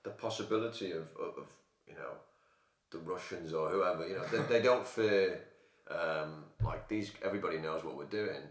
[0.03, 1.47] the possibility of, of, of
[1.88, 2.13] you know
[2.91, 5.41] the Russians or whoever you know they, they don't fear
[5.89, 8.41] um, like these everybody knows what we're doing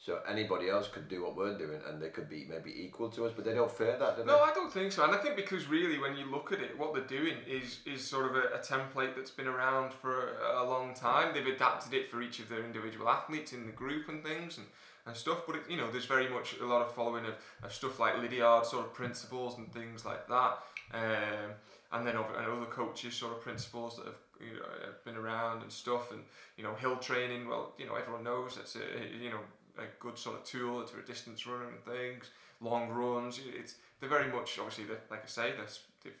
[0.00, 3.26] so anybody else could do what we're doing and they could be maybe equal to
[3.26, 4.28] us but they don't fear that do they?
[4.28, 5.02] No, I don't think so.
[5.02, 8.04] And I think because really, when you look at it, what they're doing is is
[8.06, 11.34] sort of a, a template that's been around for a, a long time.
[11.34, 14.66] They've adapted it for each of their individual athletes in the group and things and,
[15.04, 15.42] and stuff.
[15.46, 17.34] But it, you know, there's very much a lot of following of,
[17.64, 20.58] of stuff like Lydiard sort of principles and things like that.
[20.94, 21.50] Um,
[21.90, 24.62] and then other, and other coaches sort of principles that have you know
[25.04, 26.12] been around and stuff.
[26.12, 26.22] And
[26.56, 27.48] you know, hill training.
[27.48, 28.80] Well, you know, everyone knows that's a
[29.20, 29.40] you know
[29.78, 32.30] a good sort of tool to a distance runner and things.
[32.60, 33.40] Long runs.
[33.54, 36.12] It's they're very much obviously like I say they've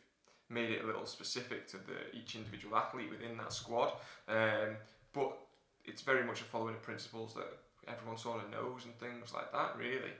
[0.50, 3.92] made it a little specific to the each individual athlete within that squad.
[4.28, 4.76] Um,
[5.12, 5.36] but
[5.84, 7.48] it's very much a following of principles that
[7.86, 9.76] everyone sort of knows and things like that.
[9.76, 10.12] Really.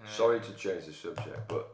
[0.00, 1.68] Um, sorry to change the subject but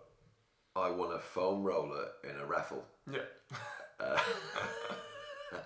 [0.75, 3.21] I won a foam roller in a raffle Yeah.
[4.01, 4.17] Uh,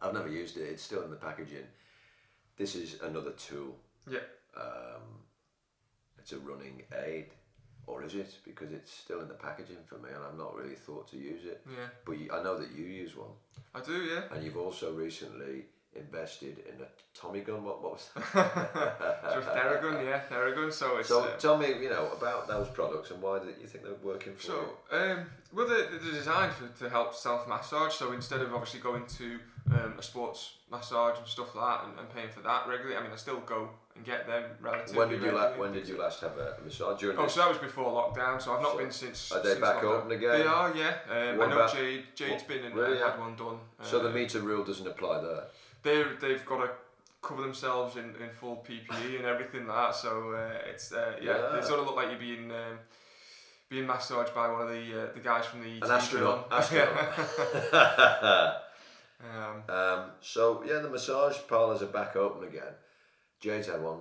[0.00, 0.62] I've never used it.
[0.62, 1.66] It's still in the packaging.
[2.56, 3.76] This is another tool.
[4.10, 4.20] Yeah.
[4.56, 5.02] Um,
[6.18, 7.26] it's a running aid,
[7.86, 8.34] or is it?
[8.44, 11.44] Because it's still in the packaging for me, and I've not really thought to use
[11.44, 11.62] it.
[11.68, 11.86] Yeah.
[12.04, 13.30] But you, I know that you use one,
[13.74, 13.92] I do.
[13.92, 14.22] Yeah.
[14.32, 17.64] and you've also recently invested in a Tommy gun.
[17.64, 18.70] What, what was that?
[19.26, 20.72] So Theragun, yeah, Theragun.
[20.72, 23.66] So it's so uh, tell me, you know, about those products and why that you
[23.66, 24.58] think they're working for you.
[24.90, 27.94] So, um, well, they're, they're designed for, to help self massage.
[27.94, 29.38] So instead of obviously going to
[29.70, 33.02] um, a sports massage and stuff like that and, and paying for that regularly, I
[33.02, 34.98] mean, I still go and get them relatively.
[34.98, 37.00] When did you la- When did you last have a massage?
[37.00, 37.34] During Oh, this?
[37.34, 38.40] so that was before lockdown.
[38.40, 39.32] So I've not So, been since.
[39.32, 39.98] are they since back lockdown.
[39.98, 40.30] open again?
[40.40, 40.98] They are, yeah.
[41.10, 42.04] Um, I know about- Jade.
[42.14, 43.10] Jade's what- been and really, uh, yeah?
[43.12, 43.58] had one done.
[43.82, 45.44] so the Uh, meter rule doesn't apply there.
[45.82, 46.70] they they've got to
[47.22, 49.94] cover themselves in, in full PPE and everything like that.
[49.94, 51.48] So uh, it's uh, yeah, Yeah.
[51.60, 52.78] they sort of look like you're being um,
[53.68, 56.48] being massaged by one of the uh, the guys from the An astronaut.
[56.52, 56.92] astronaut.
[59.24, 62.74] um, um, so yeah, the massage parlours are back open again.
[63.40, 64.00] Jade's had one,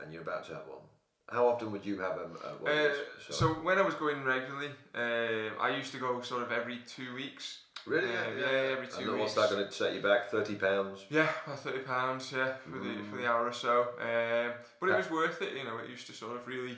[0.00, 0.78] and you're about to have one.
[1.30, 2.72] How often would you have um, uh, one?
[2.72, 2.92] Uh,
[3.30, 7.14] so when I was going regularly, um, I used to go sort of every two
[7.14, 7.60] weeks.
[7.86, 10.30] really, uh, yeah, yeah, every two and then what's that going to set you back?
[10.30, 11.06] Thirty pounds.
[11.08, 12.32] Yeah, about thirty pounds.
[12.36, 13.22] Yeah, for the for Mm.
[13.22, 13.80] the hour or so.
[13.98, 15.54] Um, but it was worth it.
[15.56, 16.76] You know, it used to sort of really,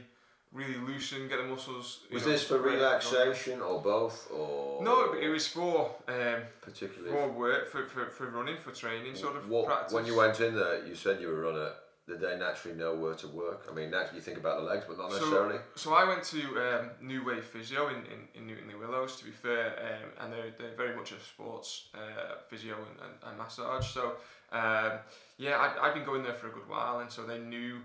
[0.54, 2.00] really loosen, get the muscles.
[2.10, 7.10] Was know, this for relaxation or both, or No, it was for um, particularly?
[7.10, 9.92] for work, for, for, for running, for training, sort of what, practice.
[9.92, 11.70] when you went in there, you said you were a runner.
[12.06, 13.66] Did they naturally know where to work?
[13.70, 15.58] I mean, naturally you think about the legs, but not So- necessarily.
[15.74, 19.24] So I went to um, New Wave Physio in, in, in Newton Le Willows, to
[19.24, 23.38] be fair, um, and they're, they're very much a sports uh, physio and, and, and
[23.38, 23.86] massage.
[23.88, 24.12] So
[24.52, 24.98] um,
[25.38, 27.78] yeah, I'd, I'd been going there for a good while, and so they knew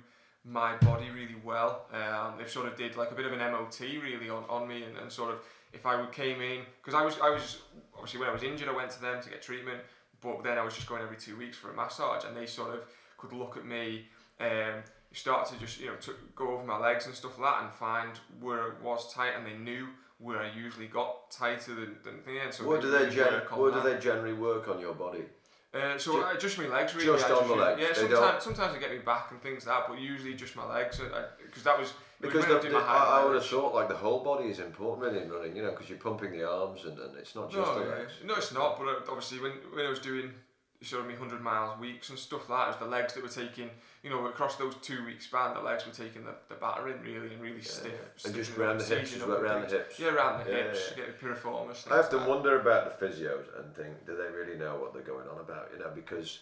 [0.46, 1.86] my body really well.
[1.94, 4.84] Um, they sort of did like a bit of an MOT really on, on me,
[4.84, 5.40] and, and sort of
[5.74, 7.58] if I would came in because I was I was
[7.94, 9.80] obviously when I was injured, I went to them to get treatment,
[10.22, 12.74] but then I was just going every two weeks for a massage, and they sort
[12.74, 12.82] of
[13.18, 14.06] could look at me.
[14.40, 17.64] Um, start to just you know to go over my legs and stuff like that
[17.64, 19.88] and find where it was tight and they knew
[20.20, 22.54] where I usually got tighter than, than the end.
[22.54, 25.24] So Where do they gen- Where do they generally work on your body?
[25.72, 27.06] Uh, so Ju- uh, just my legs really.
[27.06, 29.68] just I on the legs, Yeah, they sometimes sometimes I get me back and things
[29.68, 31.00] like that, but usually just my legs
[31.46, 33.88] because that was Because I the, did the- my I, I would have thought like
[33.88, 36.86] the whole body is important really in running, you know, because you're pumping the arms
[36.86, 38.26] and, and it's not just no, the yeah.
[38.26, 38.80] no, it's not.
[38.80, 40.34] But uh, obviously, when when I was doing
[40.82, 43.30] of me hundred miles weeks and stuff like that, it was the legs that were
[43.30, 43.70] taking.
[44.02, 47.34] You know, across those two week span, the legs were taking the, the battering really
[47.34, 47.92] and really stiff.
[48.26, 50.00] And just up, round the hips, up and round the hips.
[50.00, 51.04] Yeah, around the Yeah, hips, yeah.
[51.06, 51.92] get piriformis.
[51.92, 55.02] I often like wonder about the physios and think, do they really know what they're
[55.02, 55.70] going on about?
[55.74, 56.40] You know, because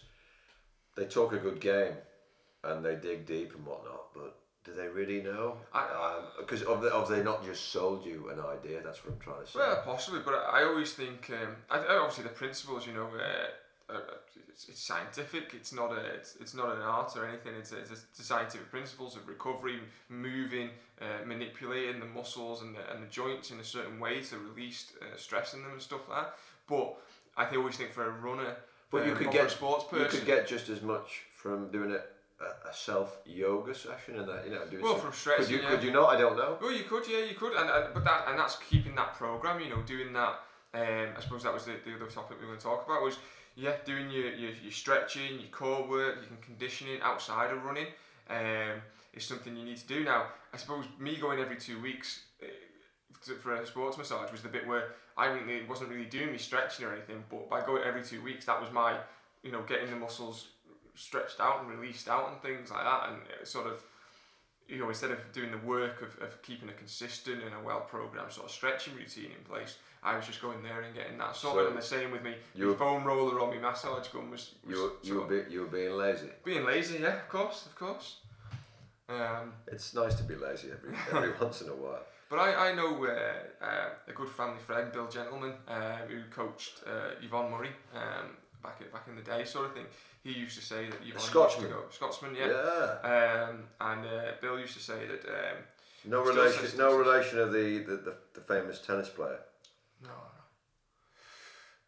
[0.96, 1.94] they talk a good game
[2.64, 5.58] and they dig deep and whatnot, but do they really know?
[5.74, 8.82] I- Because have, they, have they not just sold you an idea?
[8.84, 9.58] That's what I'm trying to say.
[9.60, 13.48] Well, possibly, but I always think, um, I, I- obviously, the principles, you know, uh,
[13.90, 14.00] uh,
[14.50, 15.52] it's, it's scientific.
[15.54, 17.54] It's not a, it's, it's not an art or anything.
[17.58, 19.80] It's a, it's, a, scientific principles of recovery,
[20.10, 20.70] moving,
[21.02, 24.94] uh, manipulating the muscles and the, and the joints in a certain way to release
[25.02, 26.34] uh, stress in them and stuff like that.
[26.68, 26.98] But
[27.38, 28.56] I think- always think for a runner,
[28.92, 31.72] But you um, could or a get- sports you could get just as much from
[31.72, 32.10] doing it
[32.40, 35.52] a, a self yoga session and that, you know, doing well, some- from stretching, could
[35.52, 35.70] you yeah.
[35.70, 36.10] could you not?
[36.10, 36.58] I don't know.
[36.62, 39.60] Well, you could, yeah, you could, and, and but that and that's keeping that program,
[39.62, 40.40] you know, doing that.
[40.74, 43.02] Um, I suppose that was the, the other topic we were going to talk about
[43.02, 43.18] was
[43.58, 47.88] yeah, doing your, your, your stretching, your core work, your conditioning outside of running
[48.30, 48.82] um,
[49.14, 50.04] is something you need to do.
[50.04, 54.48] Now, I suppose me going every two weeks, uh, for a sports massage was the
[54.48, 58.04] bit where I really wasn't really doing me stretching or anything, but by going every
[58.04, 58.96] two weeks, that was my,
[59.42, 60.50] you know, getting the muscles
[60.94, 63.84] stretched out and released out and things like that, and it sort of.
[64.68, 67.82] You know, instead of doing the work of, of keeping a consistent and a well
[67.82, 71.36] programmed sort of stretching routine in place, I was just going there and getting that
[71.36, 71.66] sorted.
[71.66, 74.76] So and the same with me, you foam roller on my massage gun was, was
[74.76, 76.30] You were, you were, be, you were being lazy.
[76.44, 77.00] being lazy.
[77.00, 78.18] Yeah, of course, of course.
[79.10, 82.04] Um, It's nice to be lazy every every once in a while.
[82.30, 86.84] But I, I know uh, uh, a good family friend, Bill Gentleman, uh, who coached
[86.86, 89.86] uh, Yvonne Murray um, back back in the day, sort of thing.
[90.24, 91.64] He used to say that Yvonne Scotsman.
[91.70, 92.48] used to go Scotsman, yeah.
[92.48, 93.48] Yeah.
[93.50, 95.58] Um, and uh, Bill used to say that um,
[96.06, 96.62] No relation.
[96.64, 99.40] says- No relation of the, the, the, the famous tennis player.
[100.04, 100.10] no,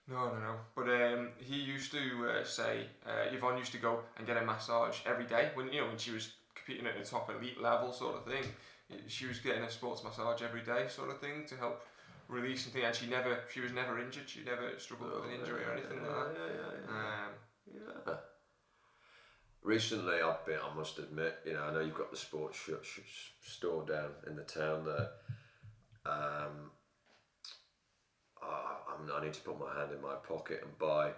[0.07, 0.55] no, no, no, no.
[0.75, 4.45] But um, he used to uh, say uh, Yvonne used to go and get a
[4.45, 7.91] massage every day when you know when she was competing at the top elite level,
[7.91, 8.43] sort of thing.
[9.07, 11.83] She was getting a sports massage every day, sort of thing, to help
[12.29, 12.83] release and thing.
[12.83, 14.29] And she never, she was never injured.
[14.29, 16.39] She never struggled with an injury or anything yeah, like that.
[16.39, 16.95] Yeah, yeah, yeah.
[16.95, 18.13] Um, Yeah.
[19.61, 20.57] Recently, I've been.
[20.63, 24.11] I must admit, you know, I know you've got the sports sh- sh- store down
[24.25, 25.09] in the town there.
[26.05, 26.71] Um,
[28.41, 31.11] I, I'm, I need to put my hand in my pocket and buy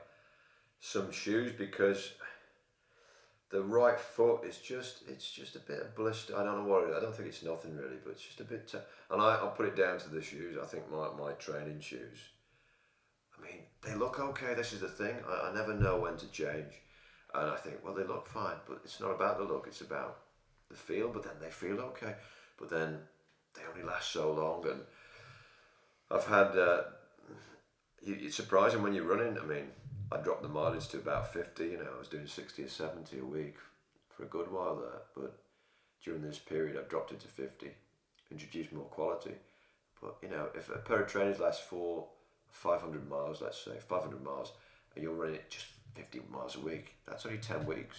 [0.80, 2.14] some shoes because
[3.52, 6.38] the right foot is just it's just a bit of blister.
[6.38, 6.96] I don't know what it is.
[6.98, 8.68] I don't think it's nothing really, but it's just a bit.
[8.68, 8.78] T-
[9.10, 10.58] and I, I'll put it down to the shoes.
[10.62, 12.18] I think my, my training shoes.
[13.38, 14.54] I mean, they look okay.
[14.54, 15.16] This is the thing.
[15.28, 16.74] I, I never know when to change.
[17.34, 19.66] And I think, well, they look fine, but it's not about the look.
[19.68, 20.20] It's about
[20.70, 21.10] the feel.
[21.10, 22.16] But then they feel okay.
[22.58, 23.00] But then
[23.56, 24.66] they only last so long.
[24.70, 24.82] And
[26.10, 26.58] I've had.
[26.58, 26.84] Uh,
[28.02, 29.38] you- it's surprising when you're running.
[29.38, 29.68] I mean,
[30.12, 31.64] I dropped the mileage to about 50.
[31.64, 33.56] You know, I was doing 60 or 70 a week
[34.10, 35.02] for a good while there.
[35.16, 35.38] But
[36.04, 37.72] during this period, I've dropped it to 50,
[38.32, 39.36] introduced more quality.
[40.02, 42.08] But, you know, if a pair of trainers lasts for
[42.50, 44.52] 500 miles, let's say, 500 miles,
[44.96, 47.98] and you're running it just 50 miles a week, that's only 10 weeks.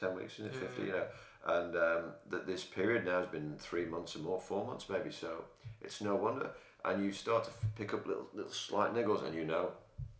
[0.00, 0.54] 10 weeks, isn't it?
[0.54, 1.04] 50, you know.
[1.44, 5.10] And um, that this period now has been three months or more, four months maybe,
[5.10, 5.44] so
[5.80, 6.50] it's no wonder.
[6.84, 9.70] And you start to f- pick up little, little slight niggles, and you know,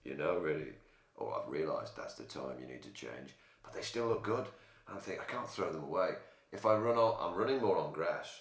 [0.04, 0.72] you know, really,
[1.18, 3.34] oh, I've realised that's the time you need to change.
[3.62, 4.46] But they still look good.
[4.88, 6.10] And I think I can't throw them away.
[6.52, 8.40] If I run on, I'm running more on grass,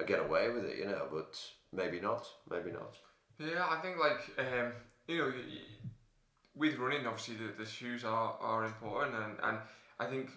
[0.00, 1.38] I get away with it, you know, but
[1.72, 2.96] maybe not, maybe not.
[3.38, 4.72] Yeah, I think like um,
[5.06, 5.32] you know,
[6.54, 9.58] with running, obviously the, the shoes are, are important, and, and
[9.98, 10.30] I think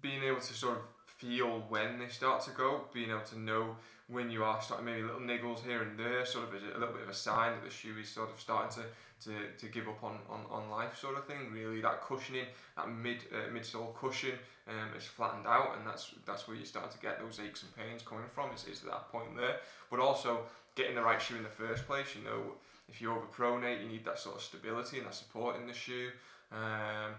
[0.00, 3.76] being able to sort of feel when they start to go, being able to know
[4.08, 6.94] when you are starting maybe little niggles here and there, sort of is a little
[6.94, 8.88] bit of a sign that the shoe is sort of starting to,
[9.24, 11.50] to, to give up on, on, on life, sort of thing.
[11.52, 12.46] Really, that cushioning,
[12.76, 14.32] that mid uh, midsole cushion,
[14.68, 17.74] um, is flattened out, and that's that's where you start to get those aches and
[17.76, 18.50] pains coming from.
[18.54, 19.56] Is, is that point there?
[19.90, 20.40] But also
[20.74, 22.08] getting the right shoe in the first place.
[22.16, 22.40] You know,
[22.88, 26.10] if you overpronate, you need that sort of stability and that support in the shoe.
[26.52, 27.14] Um,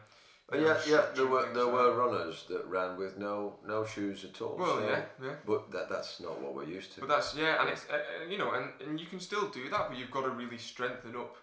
[0.53, 1.01] Uh, yeah, yeah.
[1.15, 4.55] There were there were runners that ran with no no shoes at all.
[4.59, 5.35] Well, so- yeah, yeah.
[5.45, 6.99] But that that's not what we're used to.
[7.01, 9.63] But that's yeah, and it's uh, uh, you know, and, and you can still do
[9.71, 11.35] that, but you've got to really strengthen up.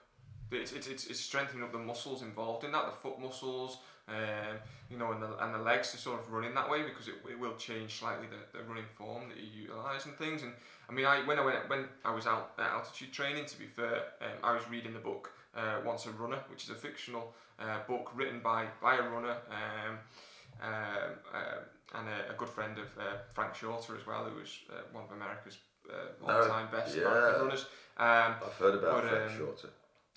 [0.52, 3.78] It's, it's, it's, it's strengthening up the muscles involved in that, the foot muscles,
[4.08, 4.58] um,
[4.90, 7.08] you know, and the, and the legs to sort of run in that way because
[7.08, 10.42] it, it will change slightly the, the running form that you utilise and things.
[10.42, 10.52] And
[10.88, 13.66] I mean, I when I went when I was out at altitude training, to be
[13.66, 17.32] fair, um, I was reading the book uh, Once a Runner, which is a fictional
[17.58, 19.36] uh, book written by by a runner.
[19.50, 19.98] Um,
[20.60, 20.70] um,
[21.34, 21.62] um,
[21.94, 25.04] and a, a good friend of uh, Frank Shorter as well, who was uh, one
[25.04, 25.58] of America's
[25.90, 27.04] uh, all-time best yeah.
[27.04, 27.66] marathon runners.
[27.96, 29.68] Um, I've heard about but, Frank um, Shorter.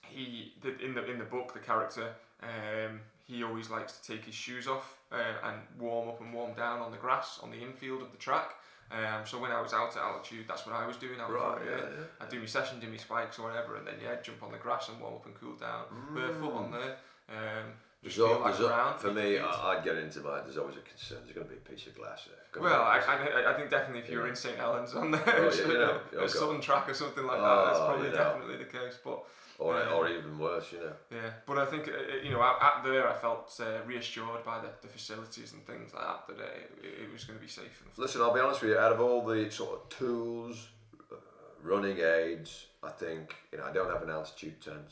[0.10, 2.10] He the, in the in the book, the character,
[2.44, 5.16] um, he always likes to take his shoes off uh,
[5.48, 8.52] and warm up and warm down on the grass on the infield of the track.
[8.92, 11.20] Um, so when I was out at altitude, that's what I was doing.
[11.20, 12.04] I was Right, like, yeah, yeah.
[12.22, 14.60] I'd do my session, do my spikes or whatever, and then yeah, jump on the
[14.60, 15.86] grass and warm up and cool down.
[16.14, 16.96] Barefoot on there.
[17.30, 19.40] Um, just like ground for me.
[19.40, 20.42] I, I'd get into my.
[20.42, 21.18] There's always a concern.
[21.24, 22.62] There's going to be a piece of glass there.
[22.62, 25.24] Well, a I, I, I think definitely if you were in St Helens on there,
[25.26, 26.28] Oh, yeah, you know, a okay.
[26.28, 28.18] southern track or something like that, that's Oh, probably you know.
[28.20, 29.00] definitely the case.
[29.04, 29.24] But
[29.58, 30.94] or, or even worse, you know.
[31.12, 34.60] yeah, but I think uh, uh, you know at, there, I felt uh, reassured by
[34.60, 36.48] the, the facilities and things like that that uh,
[36.84, 37.82] it, it was going to be safe.
[37.84, 38.78] And Listen, I'll be honest with you.
[38.78, 40.68] Out of all the sort of tools,
[41.12, 41.16] uh,
[41.64, 44.92] running aids, I think you know I don't have an altitude tent.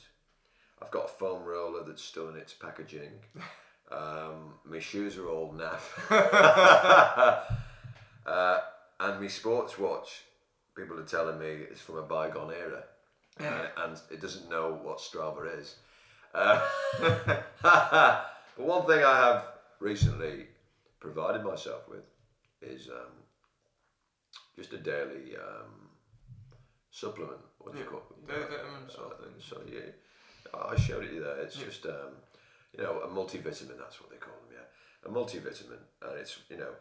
[0.82, 3.12] I've got a foam roller that's still in its packaging.
[3.92, 5.82] Um, my shoes are all naff.
[8.26, 8.60] uh,
[9.00, 10.24] and my sports watch,
[10.76, 12.84] people are telling me is from a bygone era,
[13.40, 15.76] and, and it doesn't know what Strava is.
[16.34, 16.60] Uh,
[17.62, 18.26] but
[18.58, 19.48] one thing I have
[19.80, 20.48] recently
[21.00, 22.04] provided myself with
[22.62, 23.12] is um,
[24.56, 25.90] just a daily um,
[26.92, 27.40] supplement.
[27.60, 28.28] What do you call it?
[28.28, 29.46] D vitamins or Uh, things.
[29.46, 29.92] So yeah,
[30.54, 31.38] I showed it you there.
[31.38, 31.66] It's Yeah.
[31.66, 32.12] just um,
[32.78, 33.78] you know a multivitamin.
[33.78, 34.58] That's what they call them.
[34.58, 36.74] Yeah, a multivitamin, and it's you know,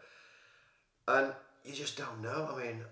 [1.08, 1.34] and
[1.64, 2.48] you just don't know.
[2.54, 2.84] I mean,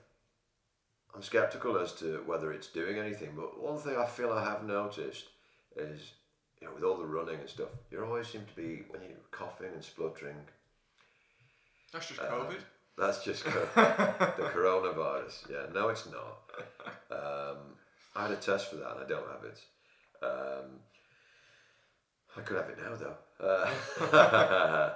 [1.14, 3.30] I'm skeptical as to whether it's doing anything.
[3.36, 5.26] But one thing I feel I have noticed
[5.76, 6.12] is
[6.61, 9.18] you know with all the running and stuff, you always seem to be when you're
[9.30, 10.36] coughing and spluttering.
[11.92, 12.61] That's just Uh, COVID.
[12.96, 15.50] That's just co- the coronavirus.
[15.50, 16.38] Yeah, no, it's not.
[17.11, 17.56] Um,
[18.14, 19.61] I had a test for that and I don't have it.
[20.22, 20.80] Um,
[22.36, 23.16] I could have it now though.
[23.40, 24.92] Uh,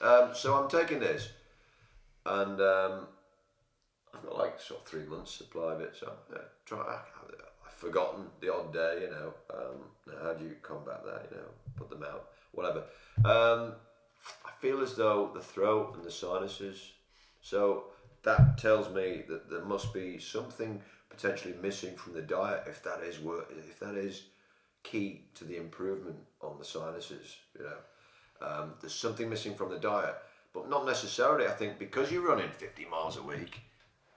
[0.00, 1.28] um, so I'm taking this
[2.24, 3.06] and um,
[4.16, 5.94] I've got like sort of three months supply of it.
[5.98, 6.78] So yeah, try.
[6.78, 7.00] I,
[7.66, 9.34] I've forgotten the odd day, you know.
[9.52, 11.28] Um, how do you combat that?
[11.30, 12.84] You know, put them out, whatever.
[13.24, 13.72] Um,
[14.44, 16.92] I feel as though the throat and the sinuses.
[17.42, 17.84] So
[18.24, 23.00] that tells me that there must be something potentially missing from the diet if that
[23.02, 24.24] is work, if that is
[24.82, 27.36] key to the improvement on the sinuses.
[27.58, 30.16] You know, um, there's something missing from the diet,
[30.52, 31.46] but not necessarily.
[31.46, 33.60] I think because you're running 50 miles a week,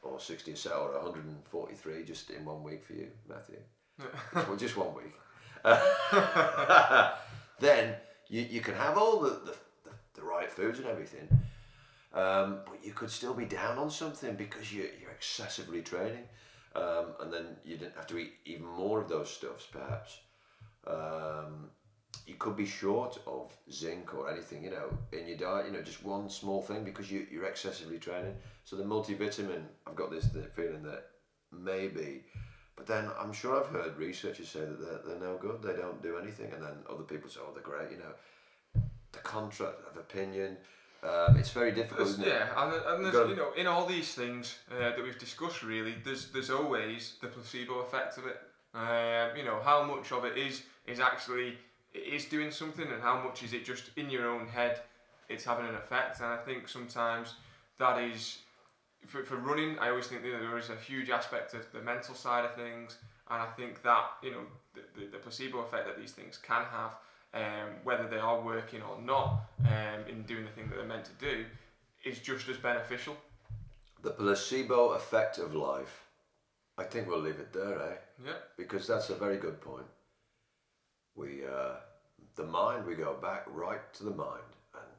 [0.02, 3.58] or 60 or 143 just in one week for you, Matthew.
[4.34, 5.14] well, just one week.
[7.60, 7.96] then
[8.30, 11.28] you, you can have all the, the, the, the right foods and everything,
[12.14, 16.24] um, but you could still be down on something because you, you're excessively training.
[16.76, 20.20] Um, and then you didn't have to eat even more of those stuffs, perhaps.
[20.86, 21.72] Um,
[22.26, 25.82] you could be short of zinc or anything, you know, in your diet, you know,
[25.82, 28.36] just one small thing because you, you're excessively training.
[28.66, 31.08] So the multivitamin, I've got this feeling that
[31.52, 32.24] maybe,
[32.76, 36.02] but then I'm sure I've heard researchers say that they're, they're no good, they don't
[36.02, 38.84] do anything, and then other people say, oh, they're great, you know.
[39.12, 40.58] The contrast of opinion,
[41.04, 42.28] um, it's very difficult, isn't it?
[42.28, 45.64] yeah, and, and there's, gotta- you know, in all these things uh, that we've discussed,
[45.64, 48.40] really, there's there's always the placebo effect of it.
[48.76, 51.58] Um, you know, how much of it is is actually
[51.94, 54.82] it is doing something, and how much is it just in your own head?
[55.28, 57.36] It's having an effect, and I think sometimes
[57.78, 58.40] that is
[59.06, 59.78] for, for running.
[59.80, 62.98] I always think that there is a huge aspect of the mental side of things,
[63.30, 64.42] and I think that you know
[64.74, 66.96] the, the, the placebo effect that these things can have
[67.34, 71.06] um, whether they are working or not um, in doing the thing that they're meant
[71.06, 71.46] to do,
[72.04, 73.16] is just as beneficial.
[74.02, 76.06] The placebo effect of life.
[76.78, 77.96] I think we'll leave it there, eh?
[78.26, 78.34] Yeah.
[78.58, 79.86] Because that's a very good point.
[81.20, 81.76] We, uh,
[82.36, 84.90] the mind, we go back right to the mind, and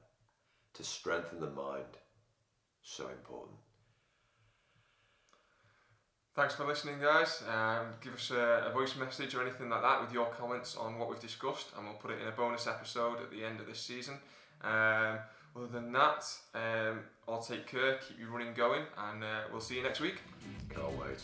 [0.75, 1.97] to strengthen the mind,
[2.83, 3.57] so important.
[6.35, 7.43] Thanks for listening, guys.
[7.49, 10.99] Um, give us a, a voice message or anything like that with your comments on
[10.99, 13.67] what we've discussed, and we'll put it in a bonus episode at the end of
[13.67, 14.15] this season.
[14.63, 15.19] Um,
[15.57, 19.77] other than that, um, I'll take care, keep you running going, and uh, we'll see
[19.77, 20.19] you next week.
[20.69, 21.19] Can't wait.